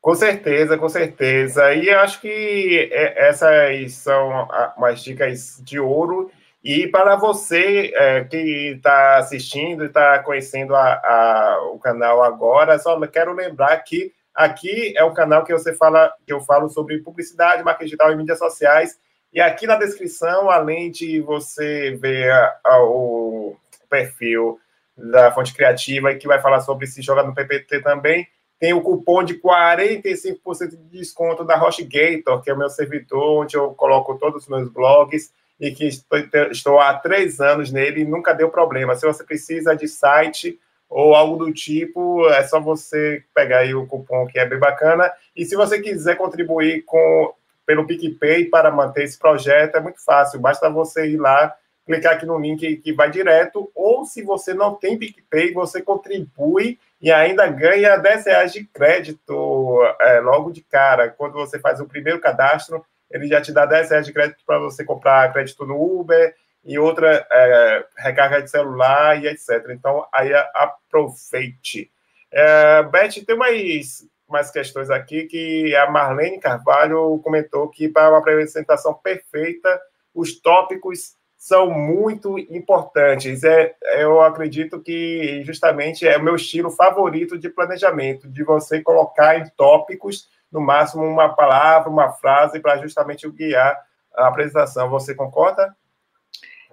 [0.00, 1.74] Com certeza, com certeza.
[1.74, 6.30] E acho que é, essas são umas dicas de ouro.
[6.64, 8.36] E para você é, que
[8.76, 14.94] está assistindo e está conhecendo a, a, o canal agora, só quero lembrar que Aqui
[14.96, 18.38] é o canal que você fala, que eu falo sobre publicidade, marketing digital e mídias
[18.38, 18.98] sociais.
[19.30, 23.54] E aqui na descrição, além de você ver a, a, o
[23.90, 24.58] perfil
[24.96, 28.26] da fonte criativa, que vai falar sobre se joga no PPT também,
[28.58, 33.58] tem o cupom de 45% de desconto da HostGator, que é o meu servidor, onde
[33.58, 36.18] eu coloco todos os meus blogs e que estou,
[36.50, 38.94] estou há três anos nele e nunca deu problema.
[38.94, 40.58] Se você precisa de site
[40.90, 45.10] ou algo do tipo, é só você pegar aí o cupom que é bem bacana.
[45.36, 47.32] E se você quiser contribuir com
[47.64, 50.40] pelo PicPay para manter esse projeto, é muito fácil.
[50.40, 51.54] Basta você ir lá
[51.86, 56.78] clicar aqui no link que vai direto, ou se você não tem PicPay, você contribui
[57.00, 61.08] e ainda ganha 10 reais de crédito é, logo de cara.
[61.08, 64.58] Quando você faz o primeiro cadastro, ele já te dá 10 reais de crédito para
[64.58, 69.70] você comprar crédito no Uber e outra é, recarga de celular e etc.
[69.70, 71.90] Então, aí aproveite.
[72.30, 78.18] É, Beth, tem mais, mais questões aqui que a Marlene Carvalho comentou que para uma
[78.18, 79.80] apresentação perfeita,
[80.14, 83.42] os tópicos são muito importantes.
[83.42, 89.38] É, eu acredito que justamente é o meu estilo favorito de planejamento, de você colocar
[89.38, 93.80] em tópicos, no máximo uma palavra, uma frase, para justamente guiar
[94.14, 94.90] a apresentação.
[94.90, 95.74] Você concorda?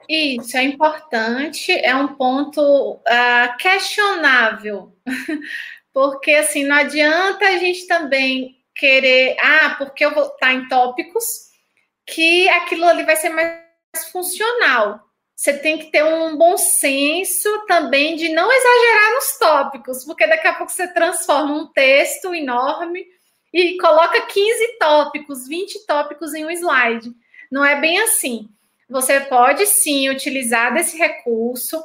[0.10, 4.96] Isso é importante, é um ponto uh, questionável,
[5.94, 11.48] porque assim não adianta a gente também querer, ah, porque eu vou estar em tópicos,
[12.06, 13.58] que aquilo ali vai ser mais
[14.12, 15.02] funcional.
[15.36, 20.48] Você tem que ter um bom senso também de não exagerar nos tópicos, porque daqui
[20.48, 23.06] a pouco você transforma um texto enorme
[23.54, 27.12] e coloca 15 tópicos, 20 tópicos em um slide.
[27.52, 28.50] Não é bem assim.
[28.90, 31.84] Você pode sim utilizar desse recurso,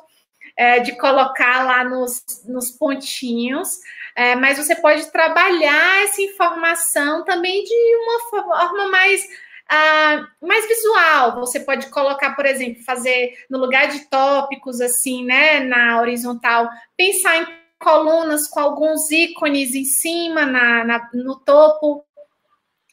[0.56, 3.68] é, de colocar lá nos, nos pontinhos,
[4.14, 9.26] é, mas você pode trabalhar essa informação também de uma forma mais
[9.74, 11.40] ah, mais visual.
[11.40, 17.38] Você pode colocar, por exemplo, fazer no lugar de tópicos, assim, né, na horizontal, pensar
[17.38, 17.46] em
[17.78, 22.04] colunas com alguns ícones em cima, na, na no topo.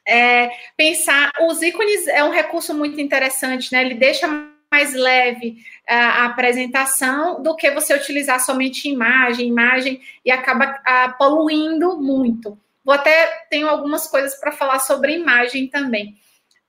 [0.10, 3.82] É, pensar, os ícones é um recurso muito interessante, né?
[3.82, 4.28] Ele deixa
[4.72, 11.98] mais leve a apresentação do que você utilizar somente imagem, imagem e acaba ah, poluindo
[12.00, 12.58] muito.
[12.84, 16.16] Vou até tenho algumas coisas para falar sobre imagem também.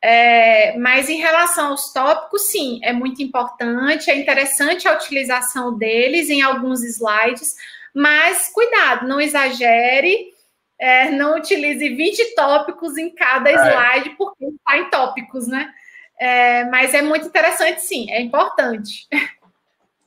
[0.02, 6.30] É, mas em relação aos tópicos, sim, é muito importante, é interessante a utilização deles
[6.30, 7.54] em alguns slides,
[7.94, 10.32] mas cuidado, não exagere,
[10.80, 13.54] é, não utilize 20 tópicos em cada é.
[13.54, 15.70] slide, porque está em tópicos, né?
[16.18, 19.06] É, mas é muito interessante, sim, é importante.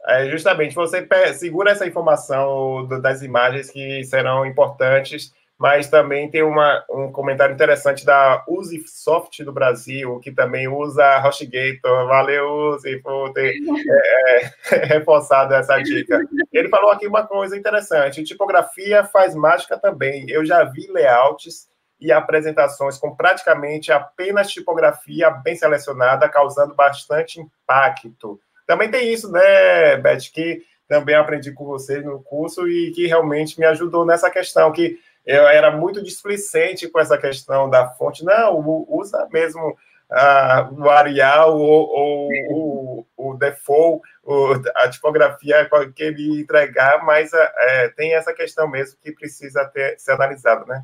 [0.05, 6.83] É, justamente, você segura essa informação das imagens que serão importantes mas também tem uma,
[6.89, 12.07] um comentário interessante da Uzisoft do Brasil, que também usa HostGator.
[12.07, 16.19] Valeu, Uzi, por ter é, é, reforçado essa dica.
[16.51, 20.25] Ele falou aqui uma coisa interessante: tipografia faz mágica também.
[20.29, 21.69] Eu já vi layouts
[22.03, 28.39] e apresentações com praticamente apenas tipografia bem selecionada, causando bastante impacto.
[28.67, 33.57] Também tem isso, né, Beth, que também aprendi com você no curso e que realmente
[33.57, 38.23] me ajudou nessa questão, que eu era muito displicente com essa questão da fonte.
[38.23, 39.69] Não, usa mesmo
[40.12, 47.31] uh, o Arial ou, ou o, o default, o, a tipografia que ele entregar, mas
[47.33, 50.83] é, tem essa questão mesmo que precisa ter, ser analisada, né?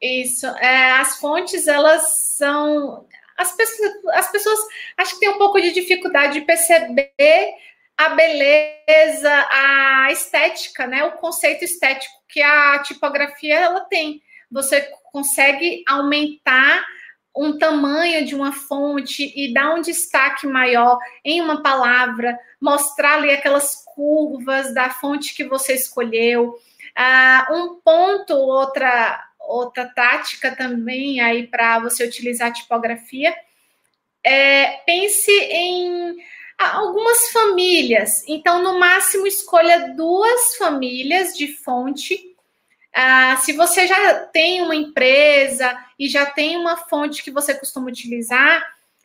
[0.00, 0.46] Isso.
[0.46, 3.06] É, as fontes, elas são...
[3.36, 4.60] As pessoas, as pessoas
[4.96, 7.10] acho que têm um pouco de dificuldade de perceber
[7.96, 11.04] a beleza, a estética, né?
[11.04, 14.22] O conceito estético que a tipografia ela tem.
[14.50, 14.80] Você
[15.12, 16.84] consegue aumentar
[17.36, 23.30] um tamanho de uma fonte e dar um destaque maior em uma palavra, mostrar ali
[23.30, 26.54] aquelas curvas da fonte que você escolheu.
[26.94, 33.34] Ah, um ponto, outra outra tática também aí para você utilizar a tipografia
[34.24, 36.16] é pense em
[36.58, 38.24] algumas famílias.
[38.26, 42.34] Então, no máximo, escolha duas famílias de fonte.
[42.92, 47.88] Ah, se você já tem uma empresa e já tem uma fonte que você costuma
[47.88, 48.64] utilizar,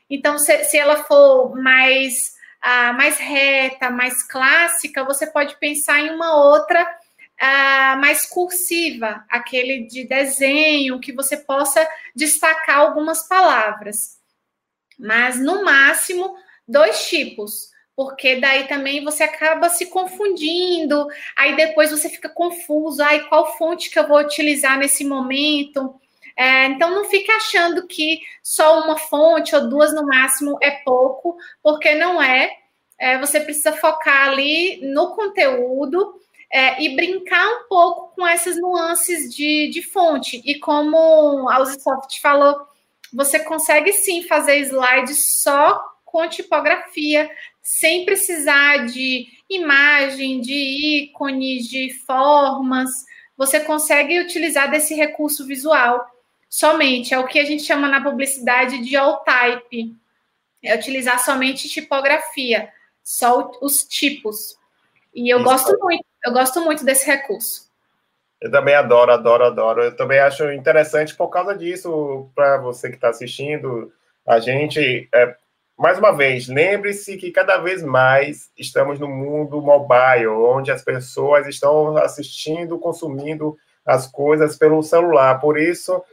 [0.10, 6.10] então, se, se ela for mais, ah, mais reta, mais clássica, você pode pensar em
[6.12, 6.86] uma outra
[7.40, 14.20] ah, mais cursiva, aquele de desenho, que você possa destacar algumas palavras.
[14.98, 16.36] Mas, no máximo,
[16.70, 23.28] dois tipos, porque daí também você acaba se confundindo, aí depois você fica confuso, ai,
[23.28, 26.00] qual fonte que eu vou utilizar nesse momento?
[26.38, 31.36] É, então não fique achando que só uma fonte ou duas no máximo é pouco,
[31.62, 32.50] porque não é.
[32.98, 36.14] é você precisa focar ali no conteúdo
[36.50, 40.42] é, e brincar um pouco com essas nuances de, de fonte.
[40.46, 42.56] E como a Uzisoft falou,
[43.14, 47.30] você consegue sim fazer slides só com tipografia,
[47.62, 50.54] sem precisar de imagem, de
[51.04, 52.90] ícones, de formas.
[53.38, 56.04] Você consegue utilizar desse recurso visual
[56.50, 57.14] somente.
[57.14, 59.96] É o que a gente chama na publicidade de all type.
[60.64, 62.70] É utilizar somente tipografia,
[63.04, 64.58] só os tipos.
[65.14, 65.46] E eu Isso.
[65.46, 67.70] gosto muito, eu gosto muito desse recurso.
[68.42, 69.84] Eu também adoro, adoro, adoro.
[69.84, 73.94] Eu também acho interessante por causa disso, para você que está assistindo,
[74.26, 75.36] a gente é,
[75.80, 81.48] mais uma vez, lembre-se que cada vez mais estamos no mundo mobile, onde as pessoas
[81.48, 85.40] estão assistindo, consumindo as coisas pelo celular.
[85.40, 86.04] Por isso,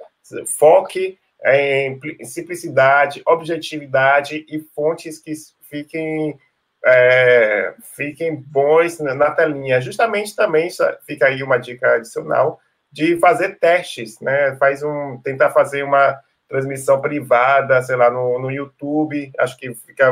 [0.46, 5.32] foque em simplicidade, objetividade e fontes que
[5.68, 6.38] fiquem
[6.84, 9.80] é, fiquem bons na telinha.
[9.80, 10.68] Justamente também
[11.04, 12.60] fica aí uma dica adicional
[12.92, 14.54] de fazer testes, né?
[14.60, 20.10] Faz um tentar fazer uma transmissão privada, sei lá, no, no YouTube, acho que fica,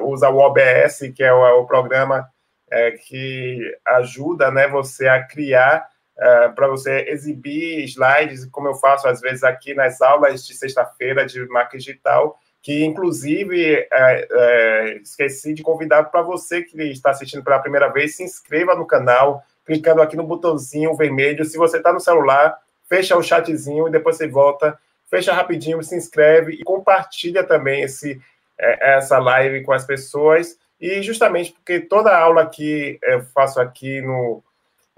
[0.00, 2.28] usa o OBS, que é o, o programa
[2.70, 5.86] é, que ajuda né, você a criar,
[6.18, 11.24] é, para você exibir slides, como eu faço às vezes aqui nas aulas de sexta-feira
[11.24, 17.44] de marketing digital, que inclusive é, é esqueci de convidar para você que está assistindo
[17.44, 21.44] pela primeira vez, se inscreva no canal, clicando aqui no botãozinho vermelho.
[21.44, 22.58] Se você está no celular,
[22.88, 24.76] fecha o chatzinho e depois você volta
[25.10, 28.20] fecha rapidinho, se inscreve e compartilha também esse,
[28.58, 30.58] é, essa live com as pessoas.
[30.80, 34.42] E justamente porque toda aula que eu faço aqui no,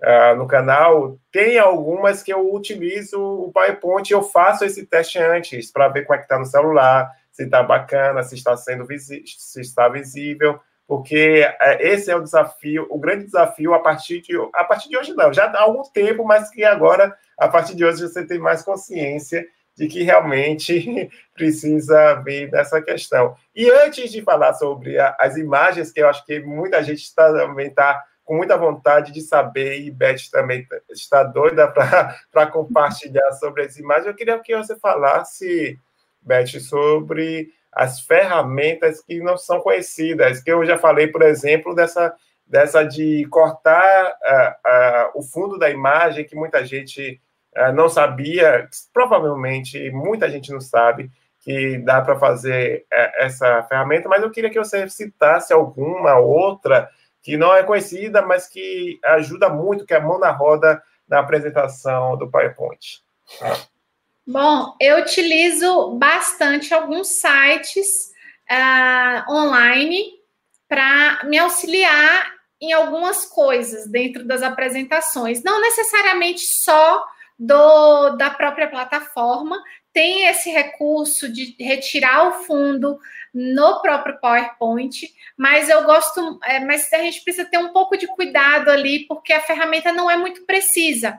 [0.00, 5.70] uh, no canal, tem algumas que eu utilizo o PowerPoint eu faço esse teste antes
[5.70, 9.60] para ver como é que está no celular, se está bacana, se está sendo se
[9.60, 14.64] está visível, porque é, esse é o desafio, o grande desafio a partir de a
[14.64, 18.02] partir de hoje não, já há algum tempo, mas que agora a partir de hoje
[18.02, 19.46] você tem mais consciência
[19.76, 23.34] de que realmente precisa ver dessa questão.
[23.54, 27.32] E antes de falar sobre a, as imagens, que eu acho que muita gente está,
[27.32, 33.64] também está com muita vontade de saber, e Beth também está doida para compartilhar sobre
[33.64, 35.76] as imagens, eu queria que você falasse,
[36.22, 42.14] Beth, sobre as ferramentas que não são conhecidas, que eu já falei, por exemplo, dessa,
[42.46, 47.20] dessa de cortar uh, uh, o fundo da imagem, que muita gente
[47.74, 54.22] não sabia, provavelmente muita gente não sabe que dá para fazer é, essa ferramenta, mas
[54.22, 56.88] eu queria que você citasse alguma outra
[57.22, 61.18] que não é conhecida, mas que ajuda muito, que é a mão na roda na
[61.18, 63.02] apresentação do PowerPoint.
[64.26, 68.12] Bom, eu utilizo bastante alguns sites
[68.50, 70.20] uh, online
[70.68, 77.04] para me auxiliar em algumas coisas dentro das apresentações, não necessariamente só
[77.40, 79.58] do, da própria plataforma,
[79.94, 82.98] tem esse recurso de retirar o fundo
[83.32, 88.06] no próprio PowerPoint, mas eu gosto, é, mas a gente precisa ter um pouco de
[88.08, 91.18] cuidado ali, porque a ferramenta não é muito precisa,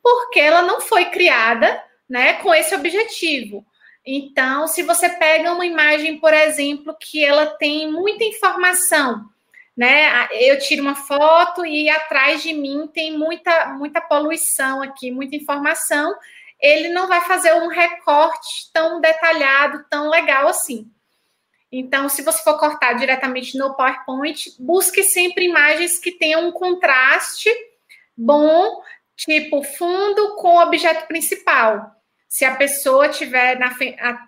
[0.00, 3.66] porque ela não foi criada, né, com esse objetivo.
[4.06, 9.28] Então, se você pega uma imagem, por exemplo, que ela tem muita informação,
[9.80, 10.28] né?
[10.32, 16.14] Eu tiro uma foto e atrás de mim tem muita, muita poluição aqui, muita informação.
[16.60, 20.86] Ele não vai fazer um recorte tão detalhado, tão legal assim.
[21.72, 27.48] Então, se você for cortar diretamente no PowerPoint, busque sempre imagens que tenham um contraste
[28.14, 28.82] bom,
[29.16, 31.90] tipo fundo com objeto principal.
[32.28, 33.74] Se a pessoa tiver na,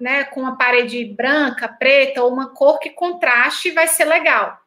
[0.01, 4.62] né, com uma parede branca, preta ou uma cor que contraste, vai ser legal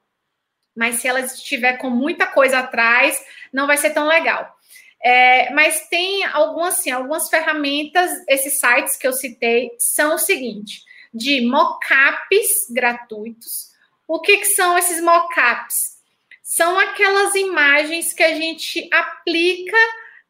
[0.75, 4.55] mas se ela estiver com muita coisa atrás, não vai ser tão legal.
[5.01, 10.83] É, mas tem algumas, assim, algumas ferramentas, esses sites que eu citei são o seguinte:
[11.13, 13.73] de mockups gratuitos.
[14.07, 15.95] O que, que são esses mockups?
[16.43, 19.77] São aquelas imagens que a gente aplica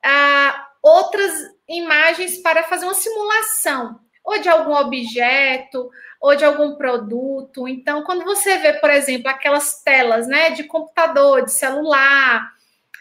[0.03, 1.33] a outras
[1.67, 7.67] imagens para fazer uma simulação, ou de algum objeto, ou de algum produto.
[7.67, 12.51] Então, quando você vê, por exemplo, aquelas telas, né, de computador, de celular,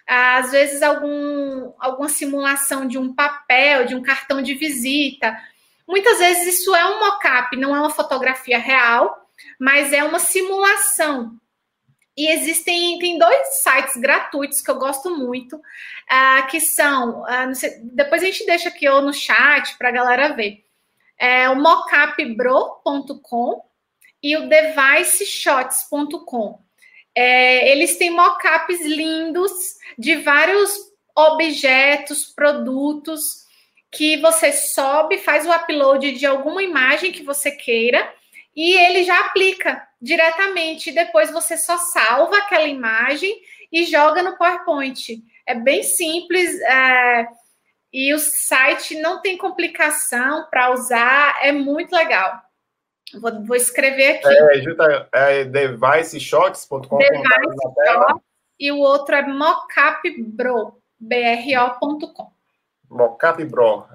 [0.06, 5.34] às vezes algum, alguma simulação de um papel, de um cartão de visita,
[5.88, 9.26] muitas vezes isso é um mock-up, não é uma fotografia real,
[9.58, 11.38] mas é uma simulação
[12.16, 17.22] E existem tem dois sites gratuitos que eu gosto muito, uh, que são.
[17.22, 20.63] Uh, sei, depois a gente deixa aqui ou no chat para a galera ver.
[21.18, 23.64] É o mockupbro.com
[24.22, 26.62] e o deviceshots.com.
[27.14, 29.52] É, eles têm mockups lindos
[29.98, 33.44] de vários objetos, produtos
[33.92, 38.12] que você sobe, faz o upload de alguma imagem que você queira
[38.56, 40.90] e ele já aplica diretamente.
[40.90, 43.32] Depois você só salva aquela imagem
[43.70, 45.22] e joga no PowerPoint.
[45.46, 47.28] É bem simples é,
[47.94, 52.42] e o site não tem complicação para usar, é muito legal.
[53.20, 54.26] Vou, vou escrever aqui.
[55.12, 56.98] É, é deviceshots.com.
[56.98, 58.20] Device
[58.58, 62.32] e o outro é mockupbro, bro.com.
[62.90, 63.86] Mockupbro.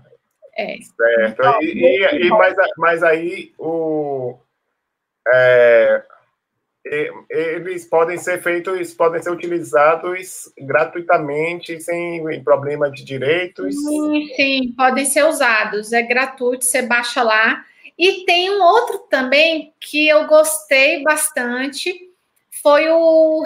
[0.55, 0.77] É.
[0.77, 1.61] Certo.
[1.61, 4.39] E, e, e mas, mas aí o
[5.27, 6.05] é,
[6.85, 13.75] eles podem ser feitos, podem ser utilizados gratuitamente, sem problema de direitos.
[13.75, 17.63] Sim, sim, podem ser usados, é gratuito, você baixa lá.
[17.97, 21.93] E tem um outro também que eu gostei bastante,
[22.63, 23.43] foi o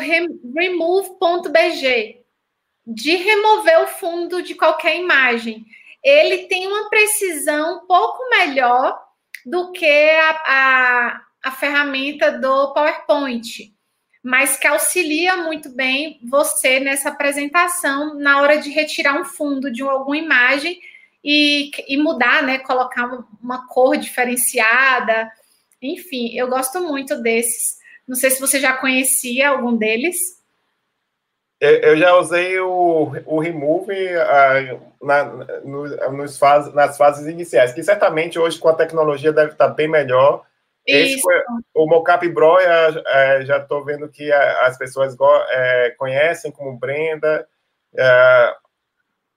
[0.55, 2.21] remove.bg,
[2.85, 5.65] de remover o fundo de qualquer imagem.
[6.03, 8.99] Ele tem uma precisão um pouco melhor
[9.45, 13.73] do que a, a a ferramenta do PowerPoint,
[14.23, 19.81] mas que auxilia muito bem você nessa apresentação na hora de retirar um fundo de
[19.83, 20.79] alguma imagem
[21.21, 22.59] e, e mudar, né?
[22.59, 25.29] Colocar uma, cor diferenciada.
[25.81, 27.77] Enfim, eu gosto muito desses.
[28.07, 30.17] Não sei se você já conhecia algum deles.
[31.59, 35.23] Eu já usei o, o Remove uh, na,
[35.63, 39.87] no, nos fase, nas fases iniciais, que certamente hoje com a tecnologia deve estar bem
[39.87, 40.45] melhor
[40.85, 41.35] esse foi,
[41.73, 45.15] o Mocap Bro, é, já estou vendo que as pessoas
[45.51, 47.47] é, conhecem como Brenda.
[47.95, 48.55] É,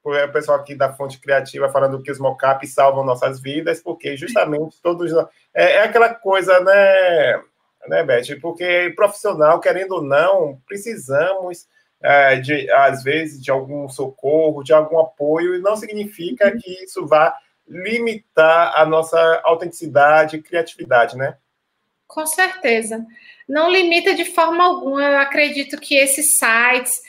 [0.02, 4.80] o pessoal aqui da Fonte Criativa falando que os mocaps salvam nossas vidas, porque justamente
[4.80, 5.12] todos.
[5.54, 7.42] É, é aquela coisa, né,
[7.88, 8.40] né, Beth?
[8.40, 11.66] Porque profissional, querendo ou não, precisamos.
[12.02, 16.58] É, de, às vezes, de algum socorro, de algum apoio, e não significa uhum.
[16.58, 17.34] que isso vá
[17.68, 21.36] limitar a nossa autenticidade e criatividade, né?
[22.06, 23.04] Com certeza.
[23.48, 25.02] Não limita de forma alguma.
[25.02, 27.00] Eu acredito que esses sites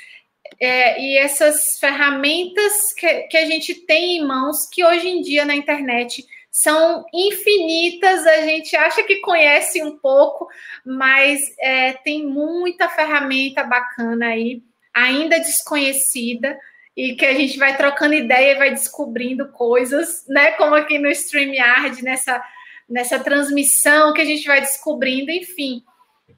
[0.60, 5.46] é, e essas ferramentas que, que a gente tem em mãos, que hoje em dia
[5.46, 10.48] na internet são infinitas, a gente acha que conhece um pouco,
[10.84, 16.58] mas é, tem muita ferramenta bacana aí, ainda desconhecida,
[16.98, 20.54] e que a gente vai trocando ideia e vai descobrindo coisas, né?
[20.54, 22.44] Como aqui no StreamYard, nessa,
[22.90, 25.84] nessa transmissão que a gente vai descobrindo, enfim.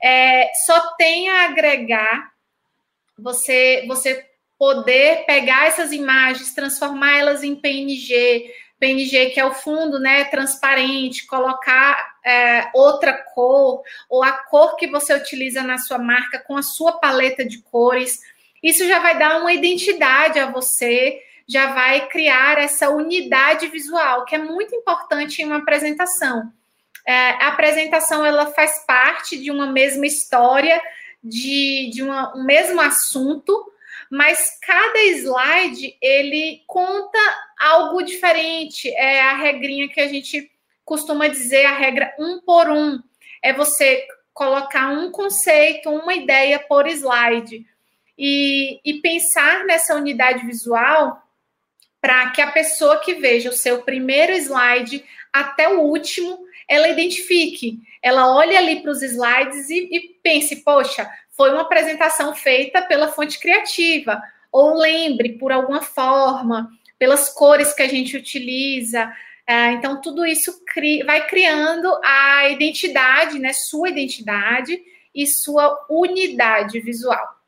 [0.04, 2.34] É, só tem a agregar
[3.18, 10.26] você, você poder pegar essas imagens, transformá-las em PNG, PNG que é o fundo, né,
[10.26, 16.58] transparente, colocar é, outra cor ou a cor que você utiliza na sua marca com
[16.58, 18.20] a sua paleta de cores
[18.62, 24.36] isso já vai dar uma identidade a você, já vai criar essa unidade visual, que
[24.36, 26.52] é muito importante em uma apresentação.
[27.08, 30.80] É, a apresentação ela faz parte de uma mesma história,
[31.24, 33.72] de, de uma, um mesmo assunto,
[34.12, 37.18] mas cada slide ele conta
[37.60, 38.90] algo diferente.
[38.90, 40.52] É a regrinha que a gente
[40.86, 43.00] costuma dizer, a regra um por um.
[43.42, 47.66] É você colocar um conceito, uma ideia por slide
[48.20, 51.24] e, e pensar nessa unidade visual
[52.02, 57.80] para que a pessoa que veja o seu primeiro slide até o último, ela identifique,
[58.02, 63.08] ela olhe ali para os slides e, e pense, poxa, foi uma apresentação feita pela
[63.08, 69.14] fonte criativa, ou lembre por alguma forma, pelas cores que a gente utiliza.
[69.48, 70.54] É, então, tudo isso
[71.06, 73.54] vai criando a identidade, né?
[73.54, 74.82] Sua identidade
[75.16, 77.39] e sua unidade visual.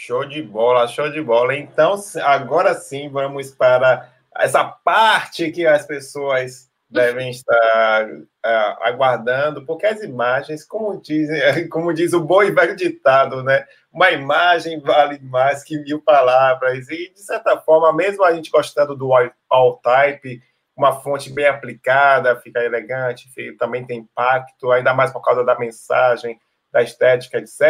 [0.00, 1.56] Show de bola, show de bola.
[1.56, 9.86] Então, agora sim, vamos para essa parte que as pessoas devem estar uh, aguardando, porque
[9.86, 11.28] as imagens, como diz,
[11.68, 13.66] como diz o bom e velho ditado, né?
[13.92, 16.88] Uma imagem vale mais que mil palavras.
[16.88, 19.10] E, de certa forma, mesmo a gente gostando do
[19.50, 20.40] all type,
[20.76, 23.28] uma fonte bem aplicada, fica elegante,
[23.58, 26.38] também tem impacto, ainda mais por causa da mensagem
[26.70, 27.60] da estética, etc.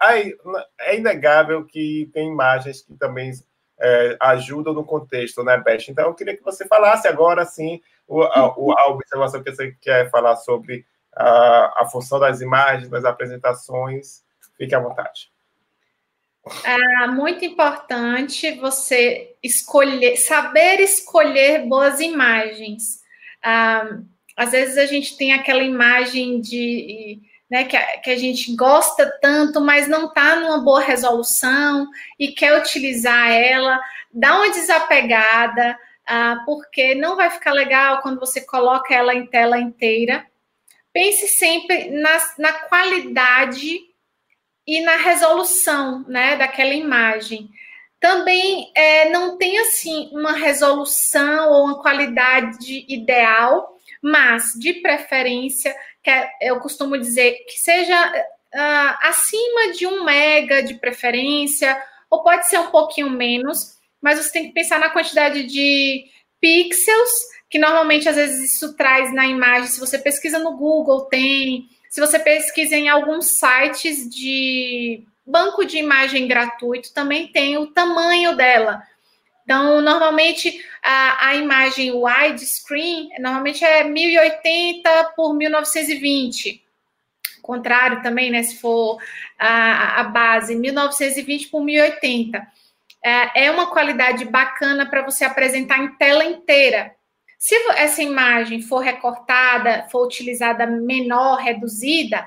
[0.00, 0.36] Aí,
[0.80, 3.32] é inegável que tem imagens que também
[3.80, 5.88] é, ajudam no contexto, né, Beth?
[5.88, 7.80] Então, eu queria que você falasse agora, sim,
[8.32, 14.22] a, a observação que você quer falar sobre a, a função das imagens, das apresentações.
[14.56, 15.32] Fique à vontade.
[16.62, 23.02] É muito importante você escolher, saber escolher boas imagens.
[23.42, 23.98] Ah,
[24.36, 27.20] às vezes a gente tem aquela imagem de
[27.54, 31.88] né, que, a, que a gente gosta tanto, mas não está numa boa resolução
[32.18, 33.80] e quer utilizar ela,
[34.12, 39.56] dá uma desapegada, ah, porque não vai ficar legal quando você coloca ela em tela
[39.56, 40.26] inteira.
[40.92, 43.78] Pense sempre na, na qualidade
[44.66, 47.48] e na resolução né, daquela imagem.
[48.00, 55.72] Também é, não tem assim uma resolução ou uma qualidade ideal, mas de preferência,
[56.40, 61.80] eu costumo dizer que seja uh, acima de um mega de preferência,
[62.10, 66.04] ou pode ser um pouquinho menos, mas você tem que pensar na quantidade de
[66.40, 67.10] pixels,
[67.48, 69.68] que normalmente às vezes isso traz na imagem.
[69.68, 71.68] Se você pesquisa no Google, tem.
[71.88, 78.36] Se você pesquisa em alguns sites de banco de imagem gratuito, também tem o tamanho
[78.36, 78.82] dela.
[79.44, 86.62] Então, normalmente a, a imagem widescreen normalmente é 1080 por 1920.
[87.42, 88.42] Contrário também, né?
[88.42, 88.98] Se for
[89.38, 92.46] a, a base 1920 por 1080
[93.04, 96.94] é, é uma qualidade bacana para você apresentar em tela inteira.
[97.38, 102.26] Se essa imagem for recortada, for utilizada menor, reduzida,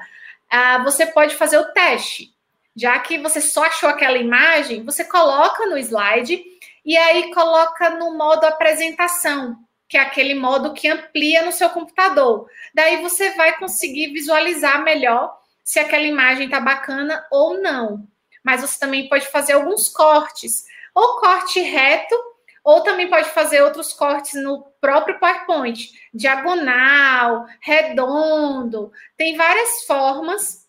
[0.83, 2.31] você pode fazer o teste.
[2.75, 6.39] Já que você só achou aquela imagem, você coloca no slide
[6.87, 9.57] e aí coloca no modo apresentação,
[9.89, 12.49] que é aquele modo que amplia no seu computador.
[12.73, 18.07] Daí você vai conseguir visualizar melhor se aquela imagem está bacana ou não.
[18.41, 20.63] Mas você também pode fazer alguns cortes,
[20.95, 22.15] ou corte reto,
[22.63, 30.66] ou também pode fazer outros cortes no próprio PowerPoint, diagonal, redondo, tem várias formas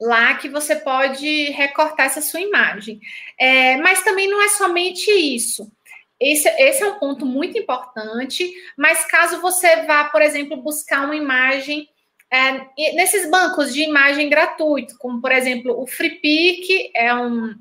[0.00, 3.00] lá que você pode recortar essa sua imagem.
[3.38, 5.70] É, mas também não é somente isso.
[6.18, 11.16] Esse, esse, é um ponto muito importante, mas caso você vá, por exemplo, buscar uma
[11.16, 11.88] imagem
[12.30, 12.52] é,
[12.94, 17.54] nesses bancos de imagem gratuito, como por exemplo o FreePic, é um,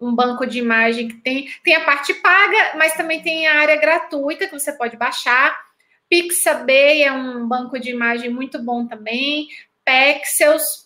[0.00, 3.76] um banco de imagem que tem, tem a parte paga, mas também tem a área
[3.76, 5.58] gratuita que você pode baixar.
[6.08, 9.48] Pixabay é um banco de imagem muito bom também.
[9.84, 10.83] Pexels,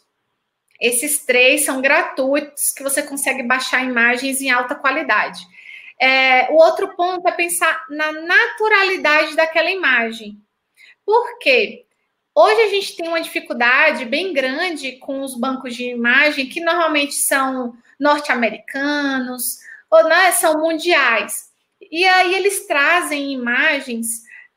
[0.81, 5.41] esses três são gratuitos que você consegue baixar imagens em alta qualidade.
[6.01, 10.41] É, o outro ponto é pensar na naturalidade daquela imagem.
[11.05, 11.85] Por quê?
[12.35, 17.15] Hoje a gente tem uma dificuldade bem grande com os bancos de imagem, que normalmente
[17.15, 19.43] são norte-americanos
[19.91, 21.49] ou né, são mundiais.
[21.91, 24.07] E aí eles trazem imagens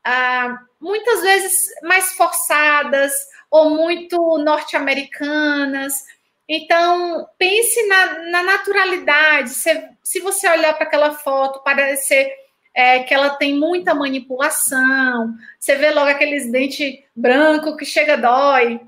[0.04, 3.12] ah, muitas vezes mais forçadas
[3.52, 6.06] ou muito norte-americanas.
[6.48, 9.50] Então, pense na, na naturalidade.
[9.50, 12.32] Se, se você olhar para aquela foto, parece
[12.74, 15.36] é, que ela tem muita manipulação.
[15.60, 18.80] Você vê logo aqueles dentes branco que chega dói.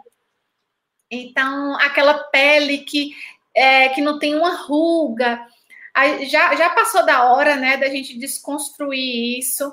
[1.11, 3.11] Então, aquela pele que,
[3.53, 5.45] é, que não tem uma ruga.
[6.23, 9.71] Já, já passou da hora, né, da gente desconstruir isso.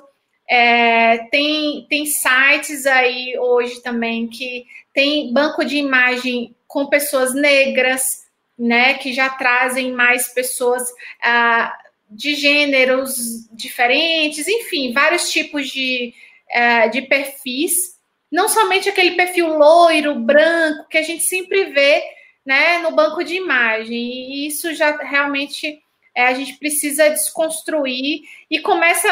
[0.53, 8.27] É, tem, tem sites aí hoje também que tem banco de imagem com pessoas negras,
[8.59, 10.83] né, que já trazem mais pessoas
[11.23, 11.73] ah,
[12.09, 16.13] de gêneros diferentes, enfim, vários tipos de,
[16.49, 17.97] uh, de perfis,
[18.29, 22.03] não somente aquele perfil loiro, branco, que a gente sempre vê
[22.45, 25.81] né, no banco de imagem, e isso já realmente
[26.13, 29.07] é, a gente precisa desconstruir e começa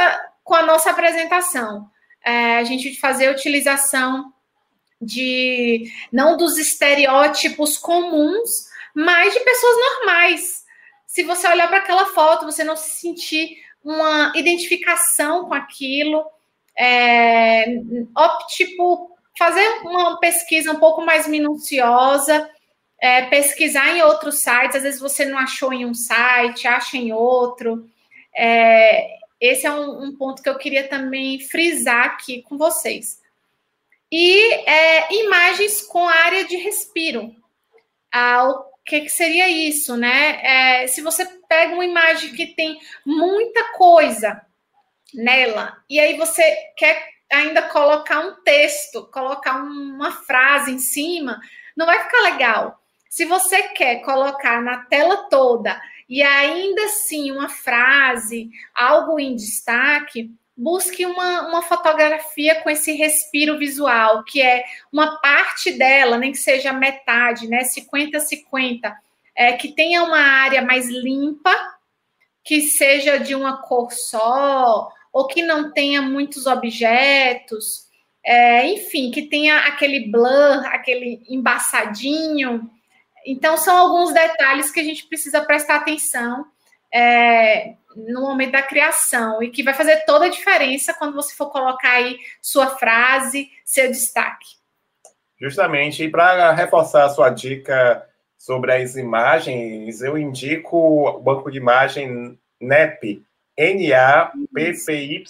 [0.49, 1.87] com a nossa apresentação.
[2.25, 4.33] É, a gente fazer utilização
[4.99, 8.49] de não dos estereótipos comuns,
[8.95, 10.65] mas de pessoas normais,
[11.05, 16.25] se você olhar para aquela foto, você não se sentir uma identificação com aquilo,
[16.75, 17.67] é,
[18.17, 22.49] opte por fazer uma pesquisa um pouco mais minuciosa,
[22.99, 27.13] é, pesquisar em outros sites, às vezes você não achou em um site, acha em
[27.13, 27.87] outro.
[28.35, 33.21] É, esse é um, um, ponto que eu queria também frisar aqui com vocês.
[34.11, 37.35] E é, imagens com área de respiro.
[38.11, 38.47] Ah,
[38.89, 40.39] que, que seria isso, né?
[40.81, 44.41] É, se você pega uma imagem que tem muita coisa
[45.13, 46.43] nela, e aí você
[46.75, 51.39] quer ainda colocar um texto, colocar uma frase em cima,
[51.77, 52.81] não vai ficar legal.
[53.07, 55.79] Se você quer colocar na tela toda
[56.09, 63.57] e ainda assim uma frase, algo em destaque, busque uma, uma fotografia com esse respiro
[63.57, 67.61] visual, que é uma parte dela, nem que seja metade, né?
[67.63, 68.93] 50-50.
[69.35, 71.55] é, que tenha uma área mais limpa,
[72.43, 77.87] que seja de uma cor só, ou que não tenha muitos objetos,
[78.23, 82.69] é, enfim, que tenha aquele blur, aquele embaçadinho.
[83.31, 86.47] Então, são alguns detalhes que a gente precisa prestar atenção
[86.91, 91.51] é, no momento da criação e que vai fazer toda a diferença quando você for
[91.51, 94.47] colocar aí sua frase, seu destaque.
[95.39, 98.03] Justamente, e para reforçar a sua dica
[98.35, 103.23] sobre as imagens, eu indico o banco de imagem NEP,
[103.55, 105.23] N-A-P-P-Y,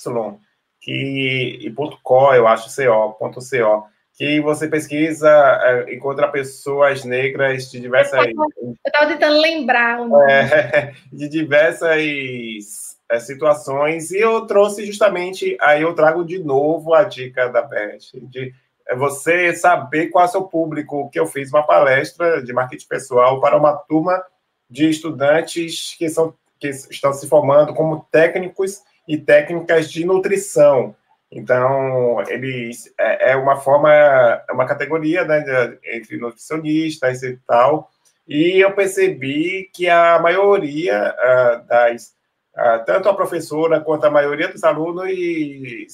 [0.79, 3.89] que, e ponto .co, eu acho, CO, ponto .co,
[4.19, 5.29] que você pesquisa,
[5.63, 8.19] é, encontra pessoas negras de diversas...
[8.27, 9.97] Eu estava tentando lembrar.
[10.29, 17.05] É, de diversas é, situações, e eu trouxe justamente, aí eu trago de novo a
[17.05, 18.53] dica da Beth, de
[18.89, 22.87] é você saber qual é o seu público, que eu fiz uma palestra de marketing
[22.87, 24.21] pessoal para uma turma
[24.69, 30.93] de estudantes que, são, que estão se formando como técnicos e técnicas de nutrição.
[31.31, 37.91] Então, eles é, é uma forma, é uma categoria né, entre nutricionistas e tal.
[38.27, 42.15] E eu percebi que a maioria uh, das,
[42.55, 45.09] uh, tanto a professora quanto a maioria dos alunos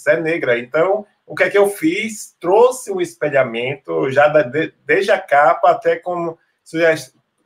[0.07, 0.57] é negra.
[0.59, 2.35] Então, o que é que eu fiz?
[2.39, 4.43] Trouxe o espelhamento, já da,
[4.85, 6.37] desde a capa até como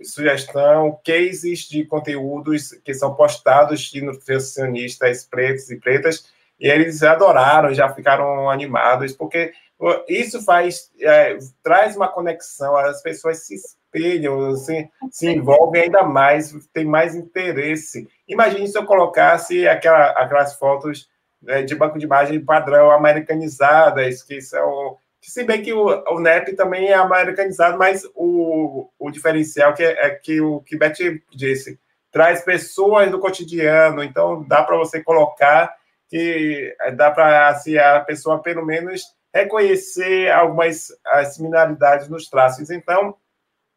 [0.02, 6.26] sugestão, cases de conteúdos que são postados de nutricionistas pretos e pretas,
[6.60, 9.53] e eles adoraram, já ficaram animados, porque
[10.07, 16.53] isso faz, é, traz uma conexão, as pessoas se espelham, se, se envolvem ainda mais,
[16.74, 18.07] tem mais interesse.
[18.28, 21.10] Imagine se eu colocasse aquela, aquelas fotos
[21.41, 24.97] né, de banco de imagem padrão americanizadas, que são.
[25.22, 29.84] Que, se bem que o, o NEP também é americanizado, mas o, o diferencial que
[29.84, 31.80] é, é que o que Beth disse,
[32.12, 35.74] traz pessoas do cotidiano, então dá para você colocar
[36.10, 39.03] que dá para assim, a pessoa pelo menos
[39.34, 42.70] reconhecer algumas as similaridades nos traços.
[42.70, 43.16] Então,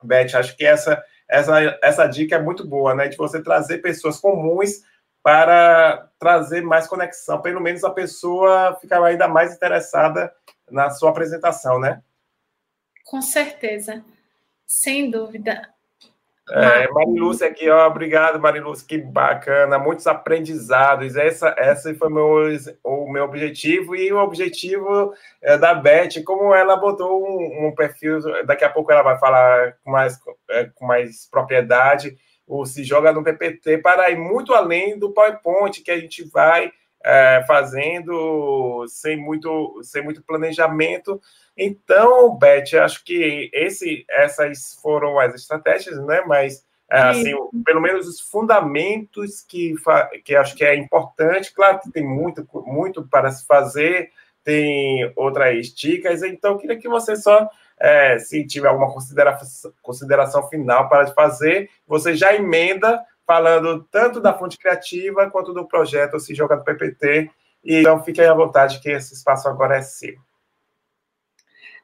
[0.02, 3.08] Beth, acho que essa, essa, essa dica é muito boa, né?
[3.08, 4.82] De você trazer pessoas comuns
[5.22, 7.40] para trazer mais conexão.
[7.40, 10.32] Pelo menos a pessoa fica ainda mais interessada
[10.70, 12.02] na sua apresentação, né?
[13.04, 14.02] Com certeza,
[14.66, 15.68] sem dúvida.
[16.50, 21.14] É, Marilúcia aqui, ó, obrigado, Marilúcia, que bacana, muitos aprendizados.
[21.16, 22.48] Essa, essa foi meu,
[22.82, 28.20] o meu objetivo e o objetivo é, da Beth, como ela botou um, um, perfil,
[28.44, 30.18] daqui a pouco ela vai falar com mais,
[30.50, 32.16] é, com mais propriedade
[32.46, 36.72] ou se joga no PPT para ir muito além do PowerPoint que a gente vai
[37.04, 41.20] é, fazendo sem muito, sem muito planejamento.
[41.56, 46.22] Então, Beth, acho que esse, essas foram as estratégias, né?
[46.26, 47.32] Mas é, assim,
[47.64, 49.74] pelo menos os fundamentos que,
[50.24, 51.52] que acho que é importante.
[51.52, 54.10] Claro que tem muito, muito para se fazer,
[54.44, 56.22] tem outras dicas.
[56.22, 57.48] Então, queria que você só
[57.82, 64.34] é, se tiver alguma consideração, consideração final para fazer, você já emenda falando tanto da
[64.34, 67.30] fonte criativa quanto do projeto Se Joga no PPT.
[67.64, 70.16] Então, fique aí à vontade, que esse espaço agora é seu.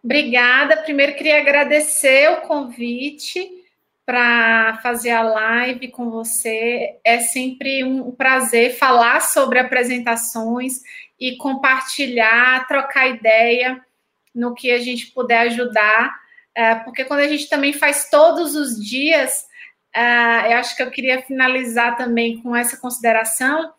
[0.05, 0.77] Obrigada.
[0.77, 3.65] Primeiro, queria agradecer o convite
[4.05, 6.99] para fazer a live com você.
[7.03, 10.75] É sempre um prazer falar sobre apresentações
[11.19, 13.83] e compartilhar, trocar ideia
[14.35, 16.15] no que a gente puder ajudar,
[16.55, 19.48] é, porque quando a gente também faz todos os dias,
[19.95, 23.73] é, eu acho que eu queria finalizar também com essa consideração.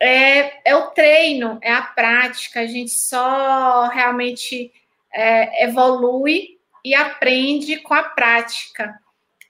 [0.00, 4.72] É, é o treino, é a prática, a gente só realmente
[5.12, 8.98] é, evolui e aprende com a prática.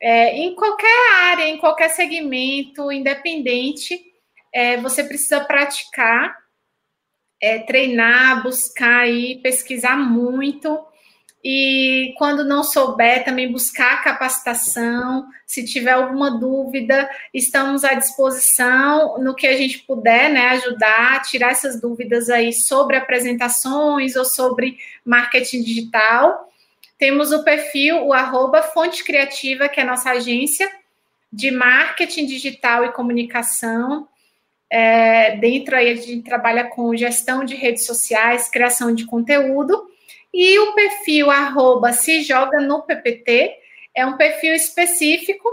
[0.00, 3.98] É, em qualquer área, em qualquer segmento, independente,
[4.52, 6.42] é, você precisa praticar
[7.42, 10.78] é, treinar, buscar e pesquisar muito.
[11.44, 15.26] E quando não souber, também buscar capacitação.
[15.44, 20.50] Se tiver alguma dúvida, estamos à disposição no que a gente puder, né?
[20.50, 26.48] Ajudar, tirar essas dúvidas aí sobre apresentações ou sobre marketing digital.
[26.96, 30.70] Temos o perfil, o arroba Fonte Criativa, que é a nossa agência
[31.32, 34.06] de marketing digital e comunicação.
[34.70, 39.90] É, dentro aí a gente trabalha com gestão de redes sociais, criação de conteúdo.
[40.32, 43.54] E o perfil arroba se joga no PPT
[43.94, 45.48] é um perfil específico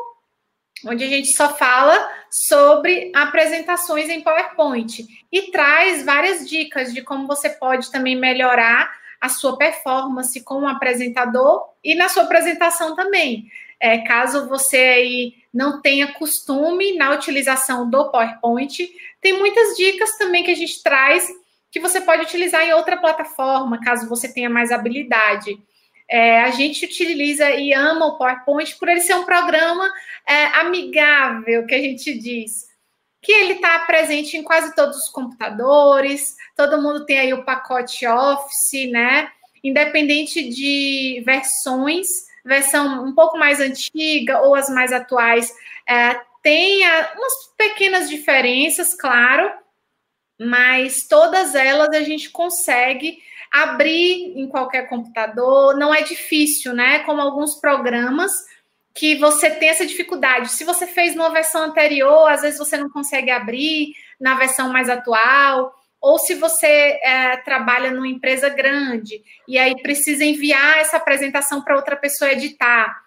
[0.86, 7.28] onde a gente só fala sobre apresentações em PowerPoint e traz várias dicas de como
[7.28, 13.52] você pode também melhorar a sua performance como apresentador e na sua apresentação também.
[13.82, 18.90] É, caso você aí não tenha costume na utilização do PowerPoint,
[19.22, 21.28] tem muitas dicas também que a gente traz
[21.72, 25.58] que você pode utilizar em outra plataforma, caso você tenha mais habilidade.
[26.10, 29.92] É, a gente utiliza e ama o PowerPoint por ele ser um programa
[30.28, 32.68] é, amigável, que a gente diz,
[33.22, 38.08] que ele está presente em quase todos os computadores, todo mundo tem aí o pacote
[38.08, 39.30] Office, né?
[39.64, 42.08] Independente de versões,
[42.44, 45.54] versão um pouco mais antiga ou as mais atuais,
[45.88, 46.82] é, tem
[47.16, 49.52] umas pequenas diferenças, claro,
[50.40, 53.20] mas todas elas a gente consegue
[53.52, 57.00] abrir em qualquer computador, não é difícil, né?
[57.00, 58.32] Como alguns programas
[58.94, 60.52] que você tem essa dificuldade.
[60.52, 64.90] Se você fez numa versão anterior, às vezes você não consegue abrir na versão mais
[64.90, 71.62] atual, ou se você é, trabalha numa empresa grande e aí precisa enviar essa apresentação
[71.62, 73.04] para outra pessoa editar.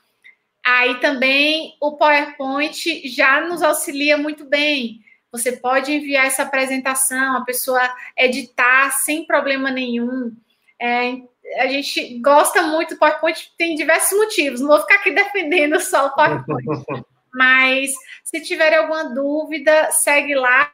[0.64, 5.00] Aí também o PowerPoint já nos auxilia muito bem.
[5.32, 7.80] Você pode enviar essa apresentação, a pessoa
[8.16, 10.30] editar sem problema nenhum.
[10.78, 11.22] É,
[11.56, 14.60] a gente gosta muito do PowerPoint, tem diversos motivos.
[14.60, 16.66] Não vou ficar aqui defendendo só o PowerPoint.
[17.34, 20.70] Mas se tiver alguma dúvida, segue lá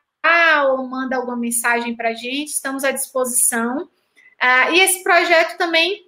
[0.69, 3.85] ou manda alguma mensagem para a gente, estamos à disposição.
[3.85, 6.07] Uh, e esse projeto também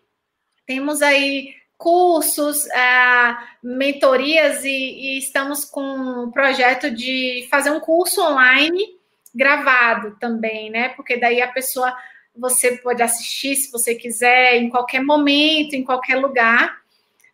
[0.67, 8.20] temos aí cursos, uh, mentorias e, e, estamos com um projeto de fazer um curso
[8.20, 8.99] online
[9.35, 10.91] gravado também, né?
[10.91, 11.97] Porque daí a pessoa
[12.37, 16.76] você pode assistir se você quiser, em qualquer momento, em qualquer lugar,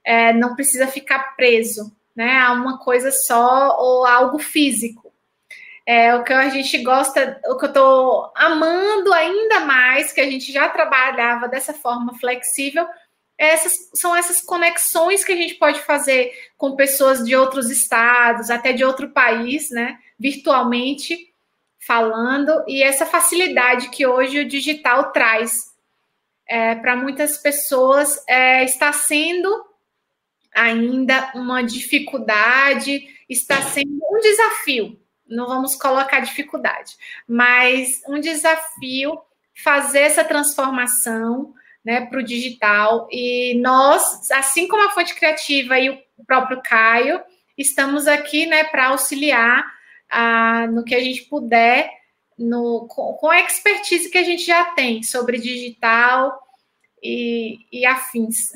[0.05, 2.39] é, não precisa ficar preso, né?
[2.39, 5.13] A uma coisa só ou algo físico.
[5.85, 10.31] É o que a gente gosta, o que eu estou amando ainda mais, que a
[10.31, 12.87] gente já trabalhava dessa forma flexível,
[13.39, 18.73] essas são essas conexões que a gente pode fazer com pessoas de outros estados, até
[18.73, 19.99] de outro país, né?
[20.19, 21.33] Virtualmente
[21.79, 25.73] falando, e essa facilidade que hoje o digital traz
[26.49, 29.65] é, para muitas pessoas é, está sendo
[30.53, 34.99] ainda uma dificuldade, está sendo um desafio.
[35.29, 36.97] Não vamos colocar dificuldade,
[37.29, 39.21] mas um desafio
[39.55, 41.55] fazer essa transformação
[41.87, 43.07] né, para o digital.
[43.13, 47.21] E nós, assim como a Fonte Criativa e o próprio Caio,
[47.57, 49.65] estamos aqui né, para auxiliar
[50.11, 51.89] ah, no que a gente puder,
[52.37, 56.37] no, com, com, a expertise que a gente já tem sobre digital
[57.01, 58.51] e, e afins.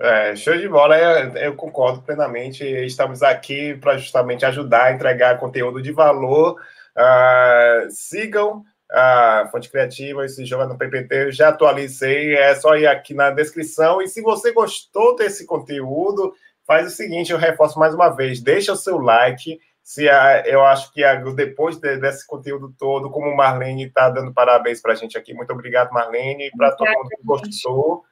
[0.00, 2.64] É, show de bola, eu, eu, concordo plenamente.
[2.64, 6.56] Estamos aqui para justamente ajudar a entregar conteúdo de valor.
[6.96, 12.86] Uh, sigam a fonte criativa, esse joga no PPT, eu já atualizei, é só ir
[12.86, 14.00] aqui na descrição.
[14.00, 16.32] E se você gostou desse conteúdo,
[16.66, 19.58] faz o seguinte, eu reforço mais uma vez, deixa o seu like.
[19.82, 24.32] Se a, eu acho que a, depois de, desse conteúdo todo, como Marlene está dando
[24.32, 28.04] parabéns para a gente aqui, muito obrigado, Marlene, para todo mundo que gostou.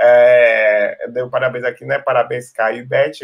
[0.00, 1.98] É, deu parabéns aqui, né?
[1.98, 3.18] Parabéns, Caio e Beth.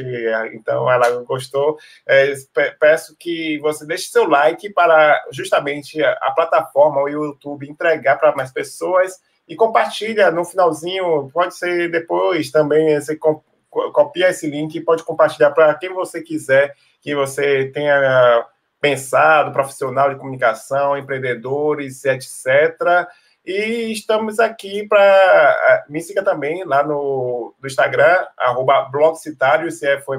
[0.53, 1.79] Então, ela gostou.
[2.07, 2.33] É,
[2.79, 8.53] peço que você deixe seu like para justamente a, plataforma, o YouTube, entregar para mais
[8.53, 11.31] pessoas e compartilha no finalzinho.
[11.33, 13.01] Pode ser depois também.
[13.01, 13.17] Você
[13.71, 18.47] copia esse link e pode compartilhar para quem você quiser que você tenha
[18.81, 23.07] pensado, profissional de comunicação, empreendedores, etc.
[23.45, 25.85] E estamos aqui para.
[25.91, 30.19] Me siga também lá no, no Instagram, arroba blogcitário, se, é, foi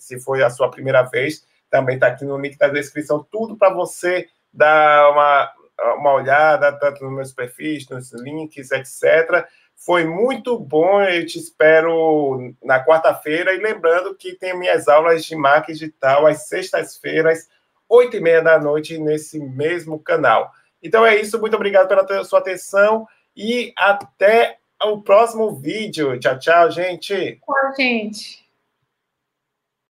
[0.00, 1.46] se foi a sua primeira vez.
[1.70, 5.52] Também está aqui no link da descrição, tudo para você dar uma,
[5.98, 9.46] uma olhada, tanto nos meus perfis, nos links, etc.
[9.76, 13.54] Foi muito bom, eu te espero na quarta-feira.
[13.54, 17.48] E lembrando que tem minhas aulas de marketing digital às sextas-feiras,
[17.88, 20.52] oito e meia da noite, nesse mesmo canal.
[20.84, 26.20] Então é isso, muito obrigado pela sua atenção e até o próximo vídeo.
[26.20, 27.40] Tchau, tchau, gente.
[27.42, 28.43] Tchau, gente.